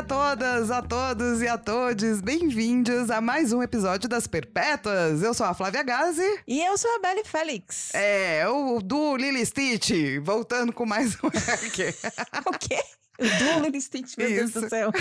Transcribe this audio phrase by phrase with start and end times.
[0.00, 5.22] A todas, a todos e a todos, bem-vindos a mais um episódio das Perpétuas.
[5.22, 6.40] Eu sou a Flávia Gazi.
[6.48, 7.94] E eu sou a Belle Félix.
[7.94, 9.90] É, o do Lily Stitch,
[10.22, 12.80] voltando com mais um o quê?
[13.18, 14.54] O do Lily Stitch, meu Isso.
[14.54, 14.90] Deus do céu.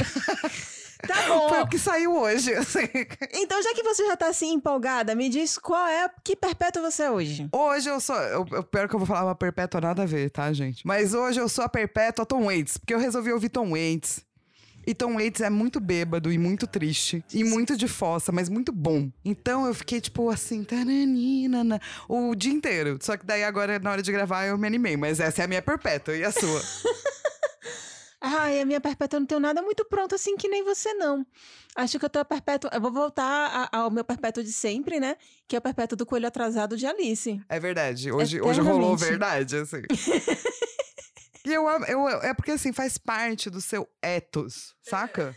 [1.08, 1.48] Tá bom.
[1.48, 2.54] Foi o que saiu hoje.
[2.54, 2.80] Assim.
[3.34, 7.04] Então, já que você já tá assim empolgada, me diz qual é, que perpétua você
[7.04, 7.48] é hoje?
[7.54, 8.18] Hoje eu sou.
[8.18, 10.86] Eu, eu pior que eu vou falar uma perpétua nada a ver, tá, gente?
[10.86, 14.28] Mas hoje eu sou a perpétua Tom Waits, porque eu resolvi ouvir Tom Waits.
[14.86, 17.24] E Tom Waits é muito bêbado e muito triste.
[17.34, 19.10] E muito de fossa, mas muito bom.
[19.24, 22.98] Então eu fiquei, tipo, assim, taranina, o dia inteiro.
[23.02, 24.98] Só que daí agora, na hora de gravar, eu me animei.
[24.98, 26.62] Mas essa é a minha perpétua e a sua.
[28.22, 31.26] Ai, a minha perpétua eu não tenho nada muito pronto assim que nem você, não.
[31.76, 32.70] Acho que eu tô perpétua.
[32.74, 35.16] Eu vou voltar ao meu perpétuo de sempre, né?
[35.48, 37.42] Que é o perpétuo do coelho atrasado de Alice.
[37.48, 38.12] É verdade.
[38.12, 39.84] Hoje, hoje rolou verdade, assim.
[41.46, 45.36] e eu, eu, é porque, assim, faz parte do seu ethos, saca?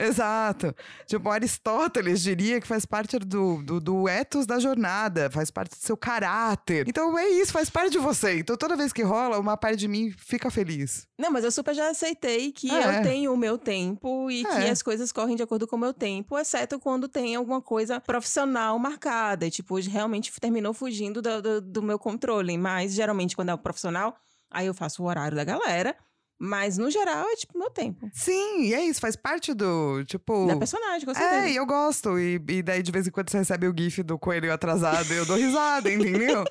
[0.00, 0.74] Exato.
[1.06, 5.76] Tipo, Aristóteles diria que faz parte do, do, do ethos da jornada, faz parte do
[5.76, 6.88] seu caráter.
[6.88, 8.38] Então é isso, faz parte de você.
[8.38, 11.06] Então toda vez que rola, uma parte de mim fica feliz.
[11.18, 12.98] Não, mas eu super já aceitei que é.
[12.98, 14.44] eu tenho o meu tempo e é.
[14.44, 18.00] que as coisas correm de acordo com o meu tempo, exceto quando tem alguma coisa
[18.00, 19.46] profissional marcada.
[19.46, 22.56] E, tipo, realmente terminou fugindo do, do, do meu controle.
[22.56, 24.16] Mas geralmente, quando é o profissional,
[24.50, 25.96] aí eu faço o horário da galera.
[26.42, 28.08] Mas, no geral, é tipo meu tempo.
[28.14, 30.46] Sim, e é isso, faz parte do, tipo...
[30.46, 31.46] Da personagem, com certeza.
[31.46, 32.18] É, e eu gosto.
[32.18, 35.16] E, e daí, de vez em quando, você recebe o gif do coelho atrasado e
[35.18, 36.42] eu dou risada, entendeu?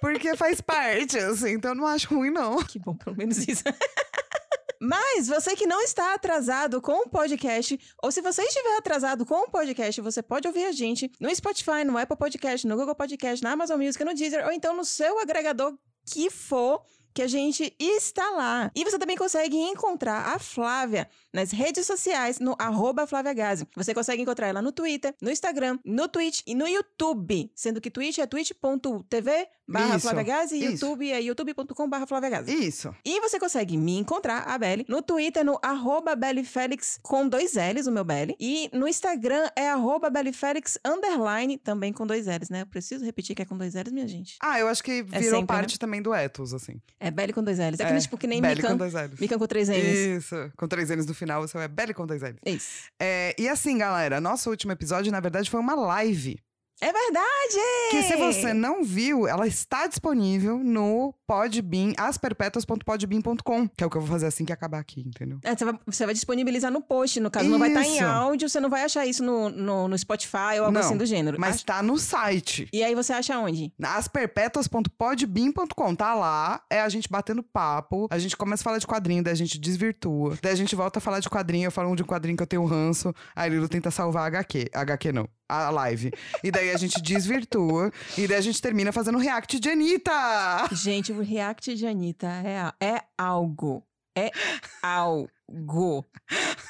[0.00, 2.62] Porque faz parte, assim, então eu não acho ruim, não.
[2.62, 3.64] Que bom, pelo menos isso.
[4.80, 9.34] Mas você que não está atrasado com o podcast, ou se você estiver atrasado com
[9.34, 13.42] o podcast, você pode ouvir a gente no Spotify, no Apple Podcast, no Google Podcast,
[13.42, 15.76] na Amazon Music, no Deezer, ou então no seu agregador
[16.06, 16.82] que for
[17.14, 18.70] que a gente está lá.
[18.74, 23.66] E você também consegue encontrar a Flávia nas redes sociais, no arroba Flávia Gazi.
[23.76, 27.50] Você consegue encontrar ela no Twitter, no Instagram, no Twitch e no YouTube.
[27.54, 29.96] Sendo que Twitch é twitch.tv barra
[30.52, 32.52] e YouTube é youtube.com barra Flávia Gazi.
[32.52, 32.94] Isso.
[33.04, 36.12] E você consegue me encontrar, a Belly, no Twitter, no arroba
[36.44, 38.36] Félix, com dois L's, o meu Belly.
[38.38, 42.62] E no Instagram é arroba Félix, underline, também com dois L's, né?
[42.62, 44.36] Eu preciso repetir que é com dois L's, minha gente.
[44.40, 45.46] Ah, eu acho que é virou é sempre, né?
[45.46, 45.78] parte né?
[45.78, 46.80] também do ethos, assim.
[47.04, 47.78] É Belly com dois L's.
[47.80, 49.20] É, é tipo que nem Belly Mikan, com dois L's.
[49.20, 49.76] Mikan com três N's.
[49.76, 52.38] Isso, com três N's no final, você é Belly com dois L's.
[52.46, 52.88] Isso.
[52.98, 56.40] É, e assim, galera, nosso último episódio, na verdade, foi uma live.
[56.84, 57.56] É verdade!
[57.90, 63.96] Que se você não viu, ela está disponível no Podbean, asperpetuas.podbean.com, que é o que
[63.96, 65.38] eu vou fazer assim que acabar aqui, entendeu?
[65.42, 67.52] É, você, vai, você vai disponibilizar no post, no caso, isso.
[67.52, 70.58] não vai estar tá em áudio, você não vai achar isso no, no, no Spotify
[70.58, 71.40] ou algo não, assim do gênero.
[71.40, 72.68] Mas está no site.
[72.70, 73.72] E aí você acha onde?
[73.82, 79.22] asperpetuas.podbean.com, tá lá, é a gente batendo papo, a gente começa a falar de quadrinho,
[79.22, 82.02] daí a gente desvirtua, daí a gente volta a falar de quadrinho, eu falo de
[82.02, 85.70] um quadrinho que eu tenho ranço, aí Lilo tenta salvar a HQ, HQ não, a
[85.70, 86.12] live.
[86.42, 87.92] E daí a gente desvirtua.
[88.16, 90.12] e daí a gente termina fazendo react de Anitta.
[90.72, 92.28] Gente, o react de Anitta
[92.80, 93.82] é, é algo.
[94.16, 94.30] É
[94.82, 96.06] algo.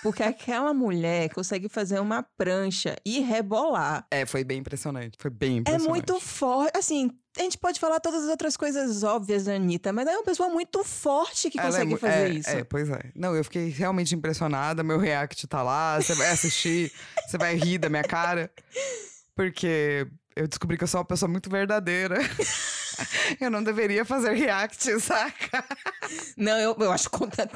[0.02, 4.06] Porque aquela mulher consegue fazer uma prancha e rebolar.
[4.10, 5.16] É, foi bem impressionante.
[5.18, 5.86] Foi bem impressionante.
[5.86, 6.76] É muito forte.
[6.76, 10.24] Assim, a gente pode falar todas as outras coisas óbvias da Anitta, mas é uma
[10.24, 12.50] pessoa muito forte que Ela é consegue é, fazer é, isso.
[12.50, 13.10] É, pois é.
[13.14, 14.82] Não, eu fiquei realmente impressionada.
[14.82, 16.00] Meu react tá lá.
[16.00, 16.92] Você vai assistir,
[17.26, 18.50] você vai rir da minha cara.
[19.34, 20.06] Porque
[20.36, 22.16] eu descobri que eu sou uma pessoa muito verdadeira.
[23.40, 25.64] eu não deveria fazer react, saca?
[26.36, 27.10] Não, eu, eu acho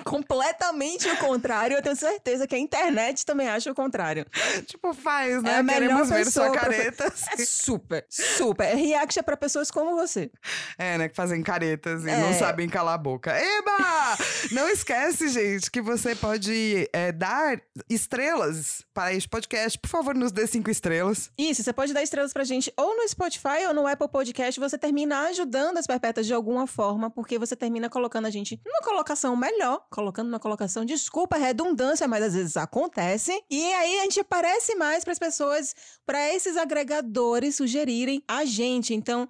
[0.05, 1.77] completamente o contrário.
[1.77, 4.27] Eu tenho certeza que a internet também acha o contrário.
[4.67, 5.61] Tipo, faz, né?
[5.61, 7.11] É Queremos ver sua careta.
[7.11, 7.19] Pra...
[7.39, 8.75] É super, super.
[8.75, 10.31] React é pra pessoas como você.
[10.77, 11.09] É, né?
[11.09, 12.17] Que fazem caretas e é.
[12.17, 13.33] não sabem calar a boca.
[13.33, 14.17] Eba!
[14.51, 19.79] não esquece, gente, que você pode é, dar estrelas para este podcast.
[19.79, 21.31] Por favor, nos dê cinco estrelas.
[21.39, 24.59] Isso, você pode dar estrelas pra gente ou no Spotify ou no Apple Podcast.
[24.59, 28.81] Você termina ajudando as perpétuas de alguma forma, porque você termina colocando a gente numa
[28.81, 33.33] colocação melhor, colocando numa colocação, desculpa redundância, mas às vezes acontece.
[33.51, 38.95] E aí a gente aparece mais para as pessoas, para esses agregadores sugerirem a gente.
[38.95, 39.29] Então,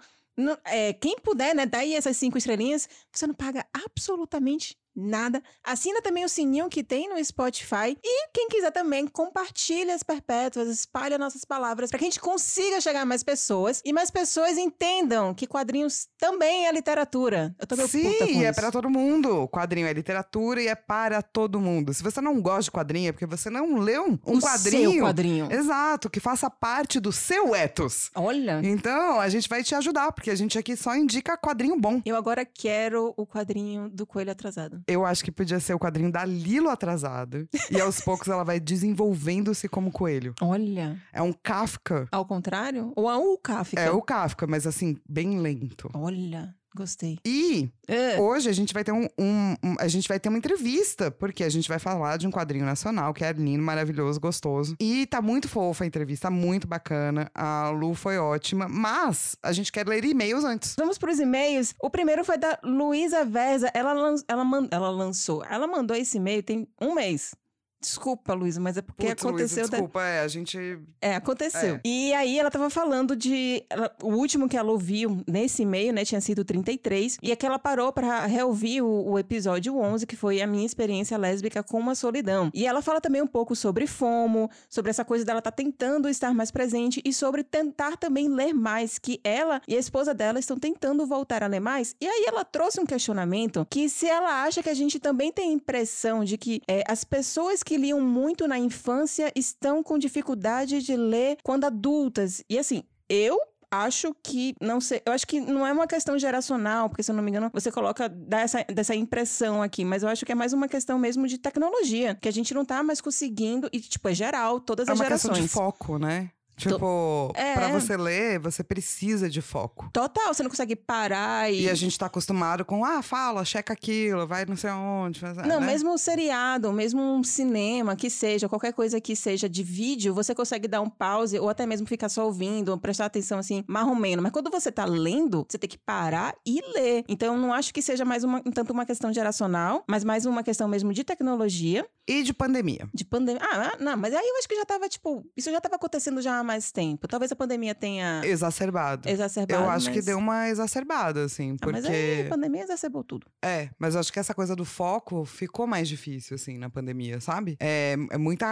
[0.65, 5.43] é, quem puder, né, dar aí essas cinco estrelinhas, você não paga absolutamente nada.
[5.65, 7.97] Assina também o sininho que tem no Spotify.
[8.03, 12.81] E quem quiser também, compartilha as perpétuas, espalha nossas palavras para que a gente consiga
[12.81, 17.55] chegar a mais pessoas e mais pessoas entendam que quadrinhos também é literatura.
[17.59, 19.49] Eu tô meio Sim, puta com é para todo mundo.
[19.49, 21.95] Quadrinho é literatura e é para todo mundo.
[21.95, 24.93] Se você não gosta de quadrinho, é porque você não leu um o quadrinho.
[24.93, 25.53] Seu quadrinho.
[25.53, 28.11] Exato, que faça parte do seu ethos.
[28.15, 28.61] Olha.
[28.65, 32.00] Então, a gente vai te ajudar, porque a gente aqui só indica quadrinho bom.
[32.05, 34.83] Eu agora quero o quadrinho do Coelho Atrasado.
[34.88, 37.46] Eu acho que podia ser o quadrinho da Lilo atrasado.
[37.70, 40.35] e aos poucos ela vai desenvolvendo-se como coelho.
[40.40, 40.96] Olha.
[41.12, 42.08] É um Kafka.
[42.11, 42.90] Ao contrário?
[42.96, 43.79] Ou a o Kafka?
[43.79, 45.90] É o Kafka, mas assim, bem lento.
[45.93, 46.55] Olha.
[46.79, 47.19] Gostei.
[47.27, 48.21] E É.
[48.21, 51.43] hoje a gente vai ter um, um- um- a gente vai ter uma entrevista, porque
[51.43, 54.77] a gente vai falar de um quadrinho nacional que é lindo, maravilhoso, gostoso.
[54.79, 57.29] E tá muito fofa a entrevista, muito bacana.
[57.35, 60.77] A Lu foi ótima, mas a gente quer ler e-mails antes.
[60.79, 61.75] Vamos para os e-mails.
[61.83, 63.69] O primeiro foi da Luísa Verza.
[63.75, 65.45] Ela, lan- ela, ela lançou.
[65.45, 67.35] Ela mandou esse e-mail tem um mês.
[67.81, 69.69] Desculpa, Luísa, mas é porque Luísa, aconteceu.
[69.69, 71.77] da- desculpa, é, a gente É, aconteceu.
[71.77, 71.81] É.
[71.85, 73.65] E aí ela tava falando de.
[73.71, 77.19] ela- o último que ela ouviu nesse e-mail, né, tinha sido 33.
[77.23, 80.67] E é que ela parou pra reouvir o, o episódio 11, que foi a minha
[80.67, 82.51] experiência lésbica com a solidão.
[82.53, 86.35] E ela fala também um pouco sobre FOMO, sobre essa coisa dela tá tentando estar
[86.35, 90.59] mais presente e sobre tentar também ler mais, que ela e a esposa dela estão
[90.59, 91.95] tentando voltar a ler mais.
[92.01, 95.51] E aí ela trouxe um questionamento que se ela acha que a gente também tem
[95.51, 100.81] a impressão de que é, as pessoas que liam muito na infância estão com dificuldade
[100.81, 102.43] de ler quando adultas.
[102.49, 103.38] E assim, eu
[103.70, 107.15] acho que não sei, eu acho que não é uma questão geracional, porque se eu
[107.15, 110.35] não me engano, você coloca dá essa dessa impressão aqui, mas eu acho que é
[110.35, 114.09] mais uma questão mesmo de tecnologia, que a gente não tá mais conseguindo e tipo
[114.09, 115.38] é geral, todas é as uma gerações.
[115.38, 116.31] questão de foco, né?
[116.59, 117.55] Tipo, É.
[117.55, 119.89] pra você ler, você precisa de foco.
[119.93, 123.73] Total, você não consegue parar e E a gente tá acostumado com, ah, fala, checa
[123.73, 125.21] aquilo, vai não sei aonde.
[125.21, 125.67] Faz, Não, né?
[125.67, 130.35] mesmo um seriado, mesmo um cinema, que seja, qualquer coisa que seja de vídeo, você
[130.35, 134.23] consegue dar um pause ou até mesmo ficar só ouvindo, ou prestar atenção assim, marromeno.
[134.23, 137.05] Mas quando você tá lendo, você tem que parar e ler.
[137.09, 140.43] Então, eu não acho que seja mais uma, tanto uma questão geracional, mas mais uma
[140.43, 142.89] questão mesmo de tecnologia, E de pandemia.
[142.95, 143.41] de pandemia.
[143.43, 146.43] Ah, não, mas aí eu acho que já tava, tipo, isso já tava acontecendo já
[146.49, 147.06] mais tempo.
[147.06, 149.09] Talvez a pandemia tenha Exacerbado.
[149.09, 149.62] exacerbado.
[149.62, 151.73] Eu acho que mas- deu uma exacerbada, assim, Ah, porque...
[151.81, 153.27] mas aí a pandemia exacerbou tudo.
[153.45, 157.21] É, mas eu acho que essa coisa do foco ficou mais difícil, assim, na pandemia,
[157.21, 157.56] sabe?
[157.61, 158.47] É, é muita.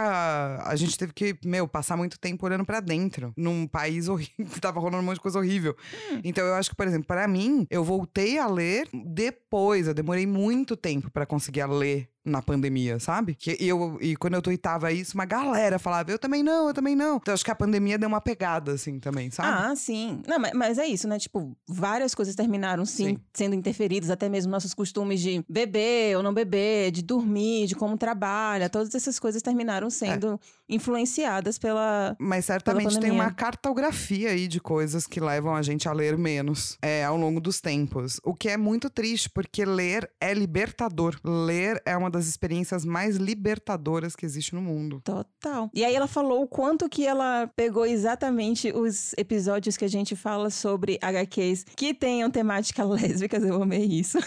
[0.63, 4.61] A gente teve que, meu, passar muito tempo olhando pra dentro, num país horrível, que
[4.61, 5.75] tava rolando um monte de coisa horrível.
[6.11, 6.21] Hum.
[6.23, 10.25] Então eu acho que, por exemplo, pra mim, eu voltei a ler depois, eu demorei
[10.27, 12.07] muito tempo pra conseguir ler.
[12.27, 13.35] Na pandemia, sabe?
[13.35, 16.73] Que e eu, e quando eu tweetava isso, uma galera falava, eu também não, eu
[16.73, 17.17] também não.
[17.17, 19.49] Então acho que a pandemia deu uma pegada, assim, também, sabe?
[19.49, 20.21] Ah, sim.
[20.27, 21.17] Não, mas, mas é isso, né?
[21.17, 23.17] Tipo, várias coisas terminaram, sim, Sim.
[23.33, 27.97] sendo interferidas, até mesmo nossos costumes de beber ou não beber, de dormir, de como
[27.97, 30.39] trabalha, todas essas coisas terminaram sendo
[30.69, 32.15] influenciadas pela.
[32.19, 33.23] Mas certamente tem pandemia.
[33.23, 37.39] uma cartografia aí de coisas que levam a gente a ler menos é, ao longo
[37.39, 38.19] dos tempos.
[38.23, 41.19] O que é muito triste, porque ler é libertador.
[41.23, 45.01] Ler é uma das experiências mais libertadoras que existe no mundo.
[45.03, 45.69] Total.
[45.73, 50.15] E aí ela falou o quanto que ela pegou exatamente os episódios que a gente
[50.15, 53.43] fala sobre HQs que tenham temática lésbicas.
[53.43, 54.17] Eu amei isso.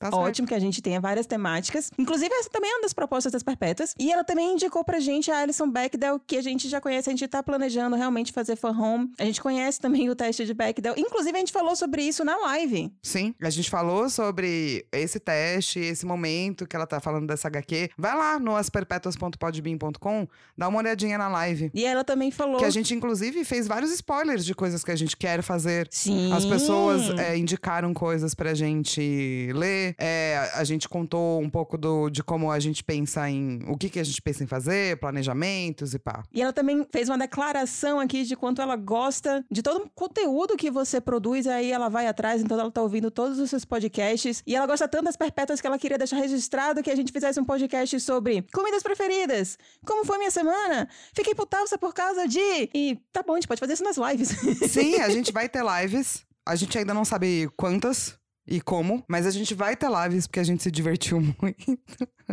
[0.00, 0.16] Tá certo.
[0.16, 1.90] Ótimo que a gente tenha várias temáticas.
[1.98, 3.94] Inclusive, essa também é uma das propostas das Perpétuas.
[3.98, 7.12] E ela também indicou pra gente a Alison Bechdel, que a gente já conhece, a
[7.12, 9.12] gente tá planejando realmente fazer fan home.
[9.18, 10.94] A gente conhece também o teste de Bechdel.
[10.96, 12.90] Inclusive, a gente falou sobre isso na live.
[13.02, 17.90] Sim, a gente falou sobre esse teste, esse momento que ela tá falando dessa HQ.
[17.96, 21.70] Vai lá no asperpetuas.podbean.com, dá uma olhadinha na live.
[21.74, 22.58] E ela também falou.
[22.58, 25.88] Que a gente, inclusive, fez vários spoilers de coisas que a gente quer fazer.
[25.90, 26.32] Sim.
[26.32, 29.94] As pessoas é, indicaram coisas pra gente ler.
[29.98, 33.60] É, a gente contou um pouco do, de como a gente pensa em.
[33.68, 36.22] O que, que a gente pensa em fazer, planejamentos e pá.
[36.32, 40.56] E ela também fez uma declaração aqui de quanto ela gosta de todo o conteúdo
[40.56, 41.46] que você produz.
[41.46, 44.42] Aí ela vai atrás, então ela tá ouvindo todos os seus podcasts.
[44.46, 47.40] E ela gosta tanto das perpétuas que ela queria deixar registrado que a gente fizesse
[47.40, 49.58] um podcast sobre comidas preferidas.
[49.84, 50.88] Como foi minha semana?
[51.14, 52.70] Fiquei putalça por causa de.
[52.74, 54.28] E tá bom, a gente pode fazer isso nas lives.
[54.70, 56.24] Sim, a gente vai ter lives.
[56.46, 60.40] A gente ainda não sabe quantas e como, mas a gente vai ter lives porque
[60.40, 61.78] a gente se divertiu muito.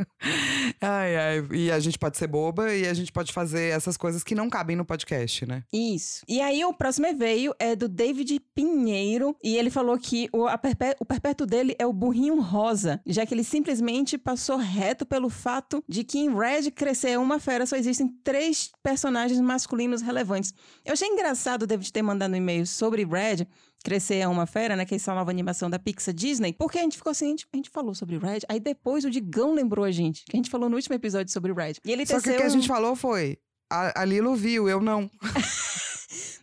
[0.81, 1.47] ai, ai.
[1.51, 4.49] E a gente pode ser boba e a gente pode fazer essas coisas que não
[4.49, 5.63] cabem no podcast, né?
[5.71, 6.21] Isso.
[6.27, 9.35] E aí, o próximo e-mail é do David Pinheiro.
[9.43, 13.33] E ele falou que o, perpé- o perpétuo dele é o burrinho rosa, já que
[13.33, 18.07] ele simplesmente passou reto pelo fato de que em Red Crescer uma Fera só existem
[18.23, 20.53] três personagens masculinos relevantes.
[20.85, 23.47] Eu achei engraçado o David ter mandado um e-mail sobre Red.
[23.83, 24.85] Crescer é uma fera, né?
[24.85, 26.51] Que é essa nova animação da Pixar Disney.
[26.51, 28.39] Porque a gente ficou assim, a gente, a gente falou sobre Red.
[28.49, 30.23] Aí depois o Digão lembrou a gente.
[30.25, 31.75] Que a gente falou no último episódio sobre Red.
[31.83, 33.37] E ele Só que o que a gente falou foi.
[33.69, 35.09] A, a Lilo viu, eu não.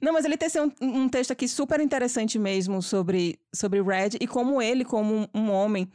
[0.01, 4.27] Não, mas ele teceu um, um texto aqui super interessante mesmo sobre, sobre Red e
[4.27, 5.89] como ele, como um, um homem,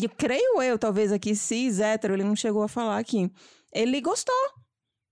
[0.00, 3.30] e eu creio eu, talvez aqui, cis, hétero, ele não chegou a falar aqui,
[3.72, 4.34] ele gostou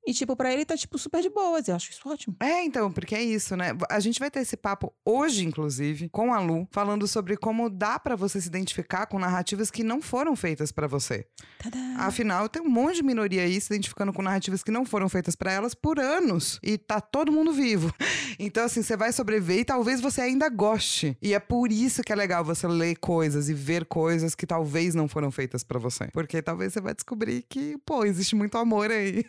[0.06, 1.66] E, tipo, pra ele tá, tipo, super de boas.
[1.68, 2.36] Eu acho isso ótimo.
[2.40, 3.70] É, então, porque é isso, né?
[3.90, 7.98] A gente vai ter esse papo hoje, inclusive, com a Lu, falando sobre como dá
[7.98, 11.26] pra você se identificar com narrativas que não foram feitas pra você.
[11.58, 11.78] Tadá.
[11.98, 15.34] Afinal, tem um monte de minoria aí se identificando com narrativas que não foram feitas
[15.34, 16.58] pra elas por anos.
[16.62, 17.92] E tá todo mundo vivo.
[18.36, 21.16] Então, assim, você vai sobreviver e talvez você ainda goste.
[21.22, 24.92] E é por isso que é legal você ler coisas e ver coisas que talvez
[24.92, 26.08] não foram feitas pra você.
[26.12, 29.24] Porque talvez você vai descobrir que, pô, existe muito amor aí.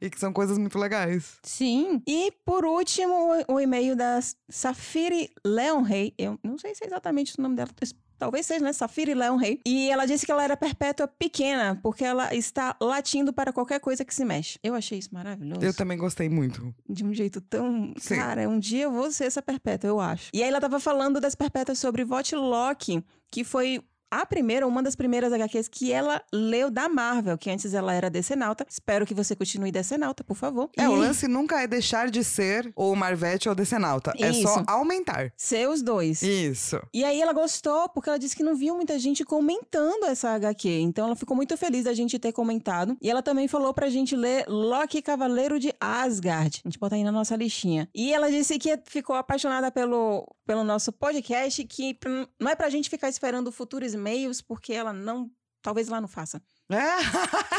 [0.00, 1.38] E que são coisas muito legais.
[1.42, 2.02] Sim.
[2.06, 3.14] E, por último,
[3.48, 6.14] o, e-mail da Safiri Leonrey.
[6.18, 7.70] Eu não sei se é exatamente o nome dela.
[8.18, 8.72] Talvez seja, né?
[8.72, 9.60] Safiri Leonrey.
[9.66, 14.04] E ela disse que ela era perpétua pequena, porque ela está latindo para qualquer coisa
[14.04, 14.58] que se mexe.
[14.62, 15.60] Eu achei isso maravilhoso.
[15.62, 16.74] Eu também gostei muito.
[16.88, 17.92] de um jeito tão.
[17.98, 18.16] Sim.
[18.16, 20.30] Cara, um dia eu vou ser essa perpétua, eu acho.
[20.32, 23.82] E aí ela tava falando das perpétuas sobre Votlock, que foi.
[24.10, 28.08] A primeira, uma das primeiras HQs que ela leu da Marvel, que antes ela era
[28.08, 28.64] decenalta.
[28.68, 30.70] Espero que você continue decenalta, por favor.
[30.76, 34.12] É, E o lance nunca é deixar de ser ou Marvete ou Decenalta.
[34.18, 35.32] É só aumentar.
[35.36, 36.22] Ser os dois.
[36.22, 36.80] Isso.
[36.94, 40.68] E aí ela gostou porque ela disse que não viu muita gente comentando essa HQ.
[40.80, 42.96] Então ela ficou muito feliz da gente ter comentado.
[43.02, 46.60] E ela também falou pra gente ler Loki Cavaleiro de Asgard.
[46.64, 47.88] A gente bota aí na nossa listinha.
[47.94, 52.68] E ela disse que ficou apaixonada pelo, pelo nosso podcast, que pra- não é pra
[52.70, 55.30] gente ficar esperando futuros e-mails, porque ela não.
[55.62, 56.40] Talvez ela não faça.
[56.70, 57.02] É.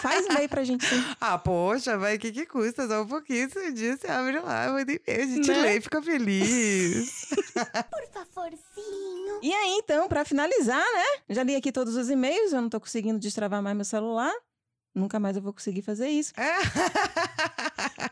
[0.01, 0.95] Faz e-mail pra gente sim.
[1.19, 2.87] ah, poxa, vai, o que que custa?
[2.87, 5.61] Só um pouquinho, esse dia você abre lá, manda e-mail, a gente Né?
[5.61, 7.25] lê e fica feliz.
[7.91, 9.39] Por favorzinho.
[9.41, 11.21] E aí, então, pra finalizar, né?
[11.29, 14.31] Já li aqui todos os e-mails, eu não tô conseguindo destravar mais meu celular.
[14.97, 16.33] Nunca mais eu vou conseguir fazer isso.
[16.39, 16.57] É.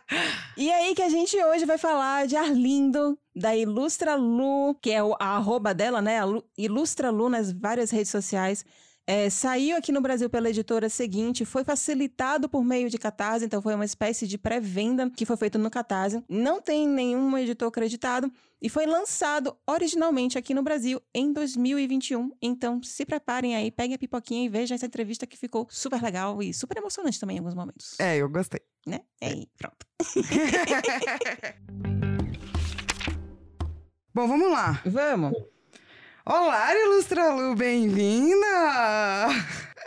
[0.57, 4.99] E aí que a gente hoje vai falar de Arlindo, da Ilustra Lu, que é
[5.19, 6.19] a arroba dela, né?
[6.19, 8.63] A Lu- Ilustra Lu nas várias redes sociais.
[9.07, 13.61] É, saiu aqui no Brasil pela editora seguinte, foi facilitado por meio de Catarse, então
[13.61, 16.23] foi uma espécie de pré-venda que foi feito no Catarse.
[16.27, 22.31] Não tem nenhum editor acreditado e foi lançado originalmente aqui no Brasil em 2021.
[22.41, 26.41] Então se preparem aí, peguem a pipoquinha e vejam essa entrevista que ficou super legal
[26.41, 27.99] e super emocionante também em alguns momentos.
[27.99, 28.61] é, eu gostei.
[28.87, 29.01] Né?
[29.21, 29.85] É, aí, pronto.
[34.13, 34.81] Bom, vamos lá.
[34.85, 35.33] Vamos!
[36.27, 38.47] Olá, Ilustra Lu, bem-vinda!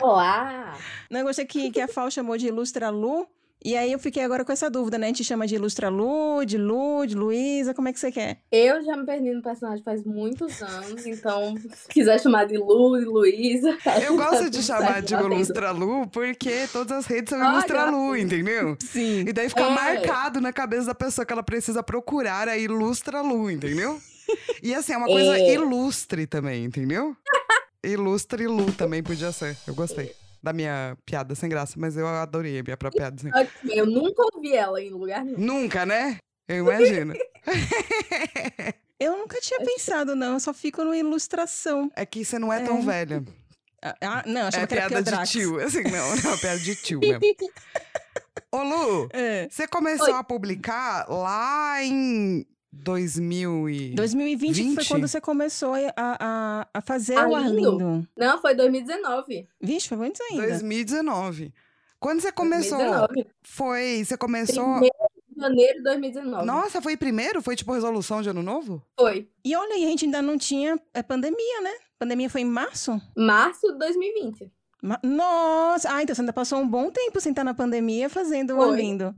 [0.01, 0.77] Olá!
[1.11, 3.27] Não, eu gostei que, que a Fal chamou de Ilustra Lu.
[3.61, 5.07] E aí eu fiquei agora com essa dúvida, né?
[5.07, 8.39] A gente chama de Ilustra Lu, de Lu, de Luísa, como é que você quer?
[8.49, 12.97] Eu já me perdi no personagem faz muitos anos, então se quiser chamar de Lu
[12.97, 13.77] e Luísa.
[14.01, 15.13] Eu gosto de chamar certo, de.
[15.15, 18.77] Ilustra Lu porque todas as redes são Ilustra Lu, entendeu?
[18.79, 19.25] Sim.
[19.27, 19.69] E daí fica É.
[19.69, 23.99] marcado na cabeça da pessoa que ela precisa procurar a Ilustra Lu, entendeu?
[24.63, 25.53] E assim, é uma coisa É.
[25.53, 27.15] ilustre também, entendeu?
[27.83, 29.55] Ilustre Lu também podia ser.
[29.65, 33.31] Eu gostei da minha piada sem graça, mas eu adorei a minha própria piada sem
[33.31, 35.37] Ok, Eu nunca ouvi ela em lugar nenhum.
[35.39, 36.17] Nunca, né?
[36.47, 37.13] Eu imagino.
[38.99, 40.33] Eu nunca tinha pensado, não.
[40.33, 41.89] Eu só fico no ilustração.
[41.95, 42.81] É que você não é tão É.
[42.81, 43.23] velha.
[43.81, 45.29] Ah, Ah, não, achava É que era piada é o de Drax.
[45.31, 45.59] tio.
[45.61, 47.21] Assim, não, não é piada de tio mesmo.
[48.51, 49.47] Ô, Lu, É.
[49.49, 50.19] você começou Oi.
[50.19, 53.95] a publicar lá em 2000 e...
[53.95, 54.87] 2020 que foi 20?
[54.87, 57.69] quando você começou a, a, a fazer o Arlindo?
[57.69, 58.07] Arlindo.
[58.15, 59.47] Não, foi 2019.
[59.61, 60.47] Vixe, foi antes ainda.
[60.47, 61.53] 2019.
[61.99, 63.27] Quando você começou, 2019.
[63.41, 64.03] foi...
[64.05, 64.63] Você começou...
[64.63, 64.95] Primeiro
[65.29, 66.45] de janeiro de 2019.
[66.45, 67.41] Nossa, foi primeiro?
[67.41, 68.83] Foi tipo resolução de ano novo?
[68.97, 69.29] Foi.
[69.43, 71.71] E olha aí, a gente ainda não tinha é, pandemia, né?
[71.97, 73.01] Pandemia foi em março?
[73.15, 74.51] Março de 2020.
[74.81, 75.93] Ma- Nossa!
[75.93, 78.69] Ah, então você ainda passou um bom tempo sem estar na pandemia fazendo o Foi.
[78.69, 79.13] Arlindo.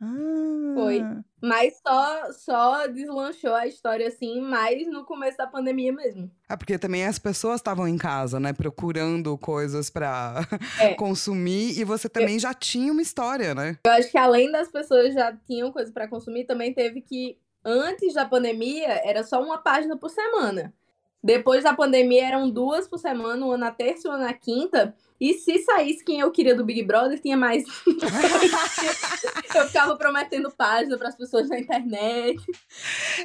[0.00, 0.72] Ah.
[0.74, 1.02] Foi.
[1.42, 6.30] Mas só, só deslanchou a história assim, mais no começo da pandemia mesmo.
[6.48, 8.52] É porque também as pessoas estavam em casa, né?
[8.52, 10.46] Procurando coisas pra
[10.80, 10.94] É.
[10.94, 11.78] consumir.
[11.78, 13.76] E você também já tinha uma história, né?
[13.84, 18.14] Eu acho que além das pessoas já tinham coisa pra consumir, também teve que, antes
[18.14, 20.72] da pandemia, era só uma página por semana.
[21.22, 24.94] Depois da pandemia eram duas por semana, uma na terça e uma na quinta.
[25.20, 27.64] E se saísse quem eu queria do Big Brother, tinha mais.
[29.54, 32.40] eu ficava prometendo página pras pessoas na internet.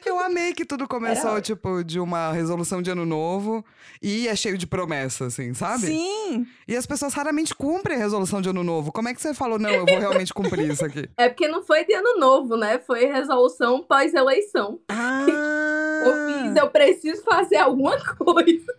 [0.03, 3.63] Eu amei que tudo começou, Era tipo, de uma resolução de ano novo.
[4.01, 5.85] E é cheio de promessas, assim, sabe?
[5.85, 6.47] Sim!
[6.67, 8.91] E as pessoas raramente cumprem a resolução de ano novo.
[8.91, 11.09] Como é que você falou, não, eu vou realmente cumprir isso aqui?
[11.15, 12.79] É porque não foi de ano novo, né?
[12.79, 14.79] Foi resolução pós-eleição.
[14.89, 15.25] Ah!
[16.03, 18.73] Eu fiz, eu preciso fazer alguma coisa.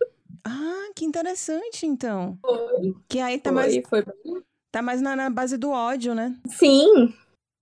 [0.45, 2.37] Ah, que interessante, então.
[2.41, 6.35] Foi, Que aí tá mais, foi, foi tá mais na, na base do ódio, né?
[6.47, 7.13] Sim,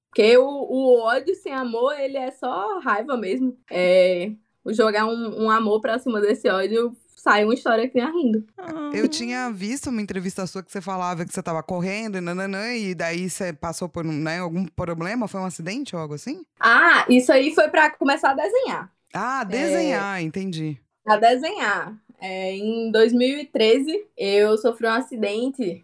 [0.09, 3.57] porque o, o ódio sem amor, ele é só raiva mesmo.
[3.71, 4.31] É,
[4.67, 8.45] jogar um, um amor pra cima desse ódio, sai uma história que nem rindo.
[8.93, 12.73] Eu tinha visto uma entrevista sua que você falava que você tava correndo e nananã,
[12.75, 15.27] e daí você passou por né, algum problema?
[15.27, 16.45] Foi um acidente ou algo assim?
[16.59, 18.91] Ah, isso aí foi pra começar a desenhar.
[19.13, 20.77] Ah, desenhar, entendi.
[21.07, 21.97] A desenhar.
[22.25, 25.83] É, em 2013, eu sofri um acidente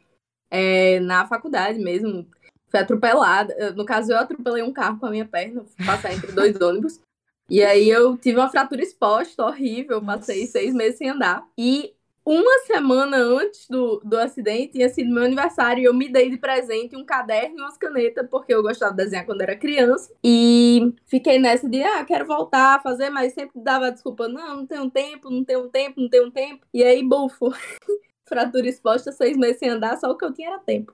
[0.50, 2.26] é, na faculdade mesmo.
[2.70, 3.74] Fui atropelada.
[3.74, 7.02] No caso, eu atropelei um carro com a minha perna, passar entre dois ônibus.
[7.50, 10.02] E aí eu tive uma fratura exposta, horrível.
[10.02, 10.52] Passei Nossa.
[10.54, 11.46] seis meses sem andar.
[11.58, 11.94] E
[12.32, 16.38] uma semana antes do, do acidente tinha sido meu aniversário e eu me dei de
[16.38, 20.14] presente um caderno e umas canetas, porque eu gostava de desenhar quando era criança.
[20.24, 24.68] E fiquei nessa de, ah, quero voltar a fazer, mas sempre dava desculpa, não, não
[24.68, 26.68] tenho tempo, não tenho tempo, não tenho tempo.
[26.72, 27.50] E aí, bufo.
[28.24, 30.94] Fratura exposta, seis meses sem andar, só o que eu tinha era tempo.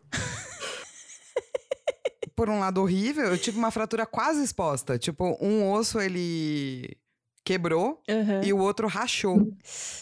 [2.34, 4.98] Por um lado horrível, eu tive uma fratura quase exposta.
[4.98, 6.98] Tipo, um osso ele
[7.46, 8.42] quebrou Aham.
[8.44, 9.38] e o outro rachou.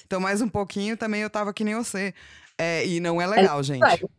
[0.05, 2.13] Então, mais um pouquinho também eu tava que nem você.
[2.57, 3.87] É, e não é legal, gente.
[3.87, 4.09] sério.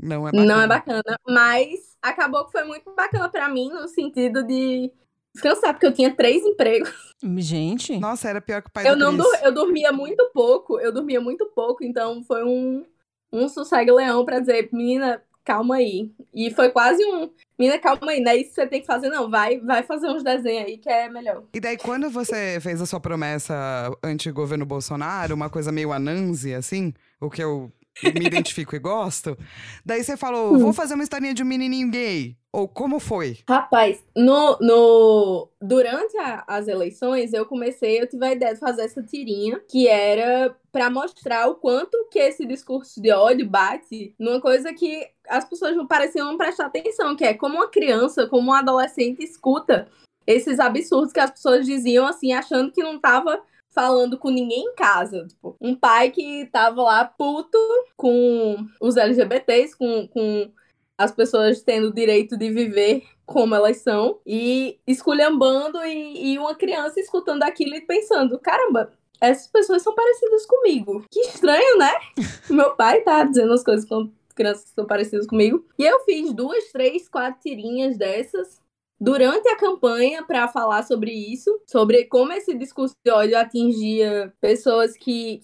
[0.00, 0.44] Não é bacana.
[0.54, 4.92] Não é bacana, mas acabou que foi muito bacana pra mim no sentido de
[5.34, 7.14] descansar, porque eu tinha três empregos.
[7.38, 7.98] Gente.
[7.98, 10.92] Nossa, era pior que o pai Eu do não dur- eu dormia muito pouco, eu
[10.92, 12.84] dormia muito pouco, então foi um
[13.32, 16.10] um sossego-leão pra dizer, menina, calma aí.
[16.34, 19.08] E foi quase um, menina, calma aí, não é isso que você tem que fazer
[19.08, 21.44] não, vai, vai fazer uns desenhos aí que é melhor.
[21.54, 23.54] E daí, quando você fez a sua promessa
[24.02, 27.72] anti-governo Bolsonaro, uma coisa meio ananse, assim, o que eu
[28.02, 29.38] me identifico e gosto,
[29.84, 30.58] daí você falou, Hum.
[30.58, 32.36] vou fazer uma historinha de um menininho gay.
[32.56, 33.36] Ou como foi?
[33.46, 38.80] Rapaz, no, no durante a- as eleições, eu comecei, eu tive a ideia de fazer
[38.84, 44.40] essa tirinha, que era pra mostrar o quanto que esse discurso de ódio bate numa
[44.40, 48.54] coisa que as pessoas pareciam não prestar atenção, que é como uma criança, como um
[48.54, 49.86] adolescente escuta
[50.26, 54.74] esses absurdos que as pessoas diziam assim, achando que não tava falando com ninguém em
[54.74, 55.26] casa.
[55.28, 57.58] Tipo, um pai que tava lá puto
[57.98, 60.50] com os LGBTs, com, com
[60.98, 66.54] as pessoas tendo o direito de viver como elas são e esculhambando e, e uma
[66.54, 71.04] criança escutando aquilo e pensando, caramba, essas pessoas são parecidas comigo.
[71.10, 71.92] Que estranho, né?
[72.48, 75.64] Meu pai tá dizendo as coisas com crianças são parecidas comigo.
[75.78, 78.60] E eu fiz duas, três, quatro tirinhas dessas
[79.00, 84.96] durante a campanha para falar sobre isso, sobre como esse discurso de ódio atingia pessoas
[84.96, 85.40] que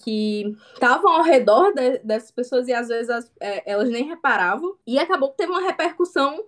[0.73, 4.75] estavam ao redor de- dessas pessoas e às vezes as- é, elas nem reparavam.
[4.87, 6.43] E acabou que teve uma repercussão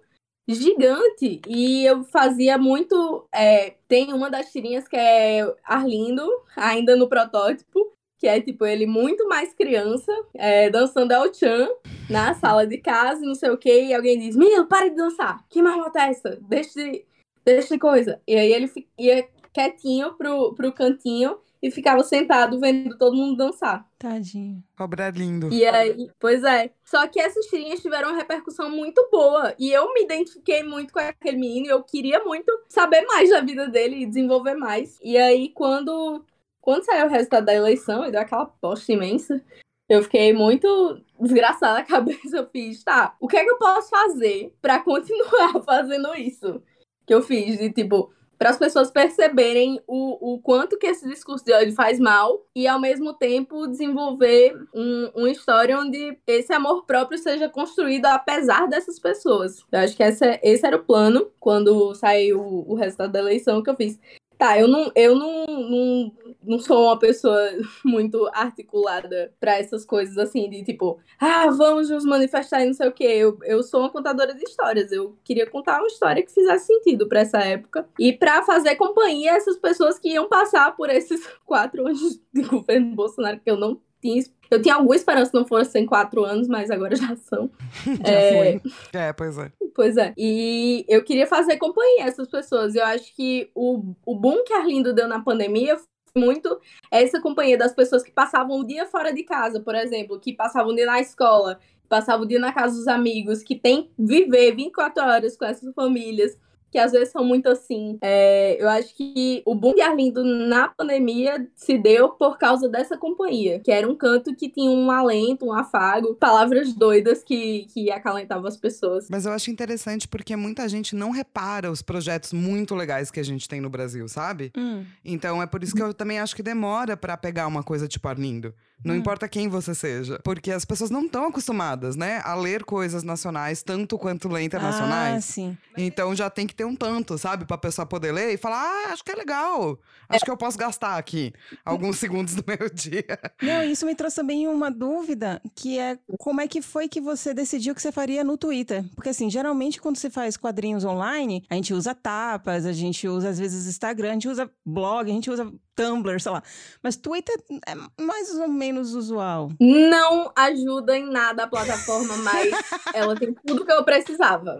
[0.48, 7.10] gigante e eu fazia muito é, tem uma das tirinhas que é Arlindo ainda no
[7.10, 7.95] protótipo
[8.26, 11.70] que é tipo ele muito mais criança é, dançando El Chan
[12.10, 14.96] na sala de casa e não sei o que e alguém diz menino pare de
[14.96, 17.06] dançar que marmota é essa deixa de,
[17.46, 22.98] deixa de coisa e aí ele ia quietinho pro, pro cantinho e ficava sentado vendo
[22.98, 24.64] todo mundo dançar Tadinho.
[24.76, 25.52] Cobra lindo.
[25.52, 26.70] e aí, pois é.
[26.84, 29.56] Só que essas tirinhas tiveram uma repercussão muito boa.
[29.58, 33.42] E eu me identifiquei muito com aquele menino e eu queria muito saber mais da
[33.42, 35.00] vida dele e desenvolver mais.
[35.02, 36.24] E aí, quando,
[36.66, 39.40] quando saiu o resultado da eleição e deu aquela posta imensa,
[39.88, 42.38] eu fiquei muito desgraçada na cabeça.
[42.38, 46.64] Eu fiz, tá, o que é que eu posso fazer pra continuar fazendo isso?
[47.06, 51.46] Que eu fiz, de tipo, para as pessoas perceberem o, o quanto que esse discurso
[51.46, 56.84] de ódio faz mal e, ao mesmo tempo, desenvolver um, uma história onde esse amor
[56.88, 59.64] próprio seja construído apesar dessas pessoas.
[59.72, 63.70] Eu acho que essa, esse era o plano quando saiu o resultado da eleição que
[63.70, 64.00] eu fiz.
[64.38, 66.12] Tá, eu não, eu não, não,
[66.44, 67.40] não sou uma pessoa
[67.86, 72.88] muito articulada para essas coisas assim, de tipo, ah, vamos nos manifestar e não sei
[72.88, 73.06] o quê.
[73.06, 74.92] Eu, eu sou uma contadora de histórias.
[74.92, 77.88] Eu queria contar uma história que fizesse sentido para essa época.
[78.00, 82.42] E para fazer companhia a essas pessoas que iam passar por esses quatro anos de
[82.42, 84.22] governo Bolsonaro, que eu não tinha.
[84.52, 87.50] Eu tinha alguma esperança que não fossem quatro anos, mas agora já são.
[88.06, 88.72] Já É, foi.
[88.94, 89.52] É, pois é.
[89.76, 90.14] Pois é.
[90.18, 92.76] E eu queria fazer companhia a essas pessoas.
[92.76, 95.78] Eu acho que o, o boom que Arlindo deu na pandemia
[96.16, 100.32] muito essa companhia das pessoas que passavam o dia fora de casa, por exemplo, que
[100.32, 101.60] passavam o dia na escola,
[101.90, 106.38] passavam o dia na casa dos amigos, que tem viver 24 horas com essas famílias.
[106.72, 107.98] Que às vezes são muito assim.
[108.02, 112.98] É, eu acho que o boom de Arlindo na pandemia se deu por causa dessa
[112.98, 117.90] companhia, que era um canto que tinha um alento, um afago, palavras doidas que, que
[117.92, 119.08] acalentavam as pessoas.
[119.10, 123.24] Mas eu acho interessante porque muita gente não repara os projetos muito legais que a
[123.24, 124.52] gente tem no Brasil, sabe?
[124.58, 124.84] Hum.
[125.04, 128.08] Então é por isso que eu também acho que demora pra pegar uma coisa tipo
[128.08, 128.54] Arlindo.
[128.84, 128.98] Não Hum.
[128.98, 130.20] importa quem você seja.
[130.24, 132.22] Porque as pessoas não estão acostumadas, né?
[132.26, 135.26] A ler coisas nacionais tanto quanto ler Ah, internacionais.
[135.26, 135.58] sim.
[135.78, 137.46] então já tem que ter um tanto, sabe?
[137.46, 139.80] Pra pessoa poder ler e falar, ah, acho que é legal.
[140.10, 143.20] Acho que eu posso gastar aqui alguns segundos do meu dia.
[143.42, 147.34] Não, isso me trouxe também uma dúvida, que é como é que foi que você
[147.34, 148.84] decidiu que você faria no Twitter?
[148.96, 153.30] Porque assim, geralmente quando você faz quadrinhos online, a gente usa tapas, a gente usa
[153.30, 156.42] às vezes Instagram, a gente usa blog, a gente usa Tumblr, sei lá.
[156.82, 157.36] Mas Twitter
[157.68, 159.52] é mais ou menos usual.
[159.60, 162.54] Não ajuda em nada a plataforma, mas
[162.94, 164.60] ela tem tudo que eu precisava.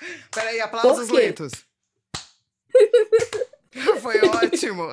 [0.34, 1.52] Peraí, aplausos lentos.
[4.00, 4.88] Foi ótimo.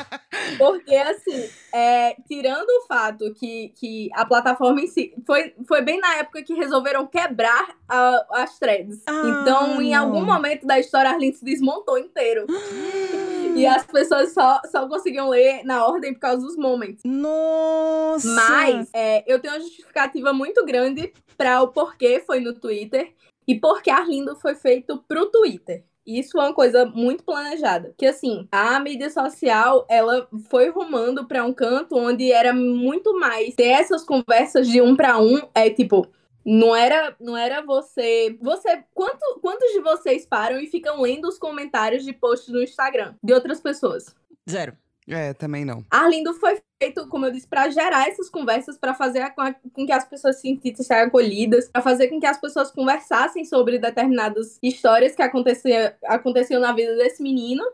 [0.56, 5.14] Porque, assim, é, tirando o fato que, que a plataforma em si.
[5.26, 9.02] Foi, foi bem na época que resolveram quebrar a- as threads.
[9.06, 10.00] Ah, então, em não.
[10.04, 12.46] algum momento da história, a Arlind se desmontou inteiro.
[13.54, 17.02] e as pessoas só, só conseguiam ler na ordem por causa dos momentos.
[17.04, 18.28] Nossa!
[18.28, 23.12] Mas é, eu tenho uma justificativa muito grande para o porquê foi no Twitter
[23.46, 25.84] e porque Arlindo foi feito pro Twitter.
[26.04, 27.90] Isso é uma coisa muito planejada.
[27.90, 33.54] Porque, assim, a mídia social, ela foi rumando para um canto onde era muito mais
[33.54, 35.40] ter essas conversas de um para um.
[35.54, 36.08] É tipo,
[36.44, 38.36] não era, não era você.
[38.40, 38.84] Você.
[38.92, 43.32] Quanto, quantos de vocês param e ficam lendo os comentários de posts no Instagram de
[43.32, 44.14] outras pessoas?
[44.48, 44.76] Zero.
[45.08, 45.84] É, também não.
[45.90, 49.86] Arlindo foi feito, como eu disse, para gerar essas conversas, para fazer com, a- com
[49.86, 54.58] que as pessoas se sentissem acolhidas, para fazer com que as pessoas conversassem sobre determinadas
[54.62, 57.64] histórias que acontecia, aconteciam na vida desse menino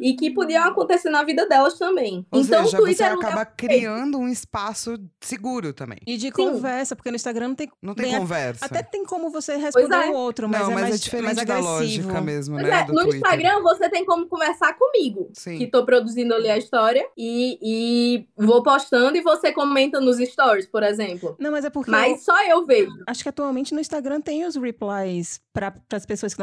[0.00, 2.24] e que podiam acontecer na vida delas também.
[2.30, 5.98] Ou então seja, o Twitter você lugar acaba criando um espaço seguro também.
[6.06, 6.30] E de Sim.
[6.32, 7.68] conversa, porque no Instagram não tem.
[7.82, 8.64] Não tem bem, conversa.
[8.66, 10.10] Até tem como você responder é.
[10.10, 11.68] o outro, mas não, é mas mais, é diferente mais da agressivo.
[11.72, 12.80] lógica mesmo, Pois né?
[12.80, 13.16] é, do no Twitter.
[13.16, 15.58] Instagram você tem como conversar comigo, Sim.
[15.58, 20.66] que tô produzindo ali a história, e, e vou postando e você comenta nos stories,
[20.66, 21.36] por exemplo.
[21.38, 21.90] Não, mas é porque.
[21.90, 22.90] Mas só eu vejo.
[22.90, 26.42] eu acho que atualmente no Instagram tem os replies para as pessoas que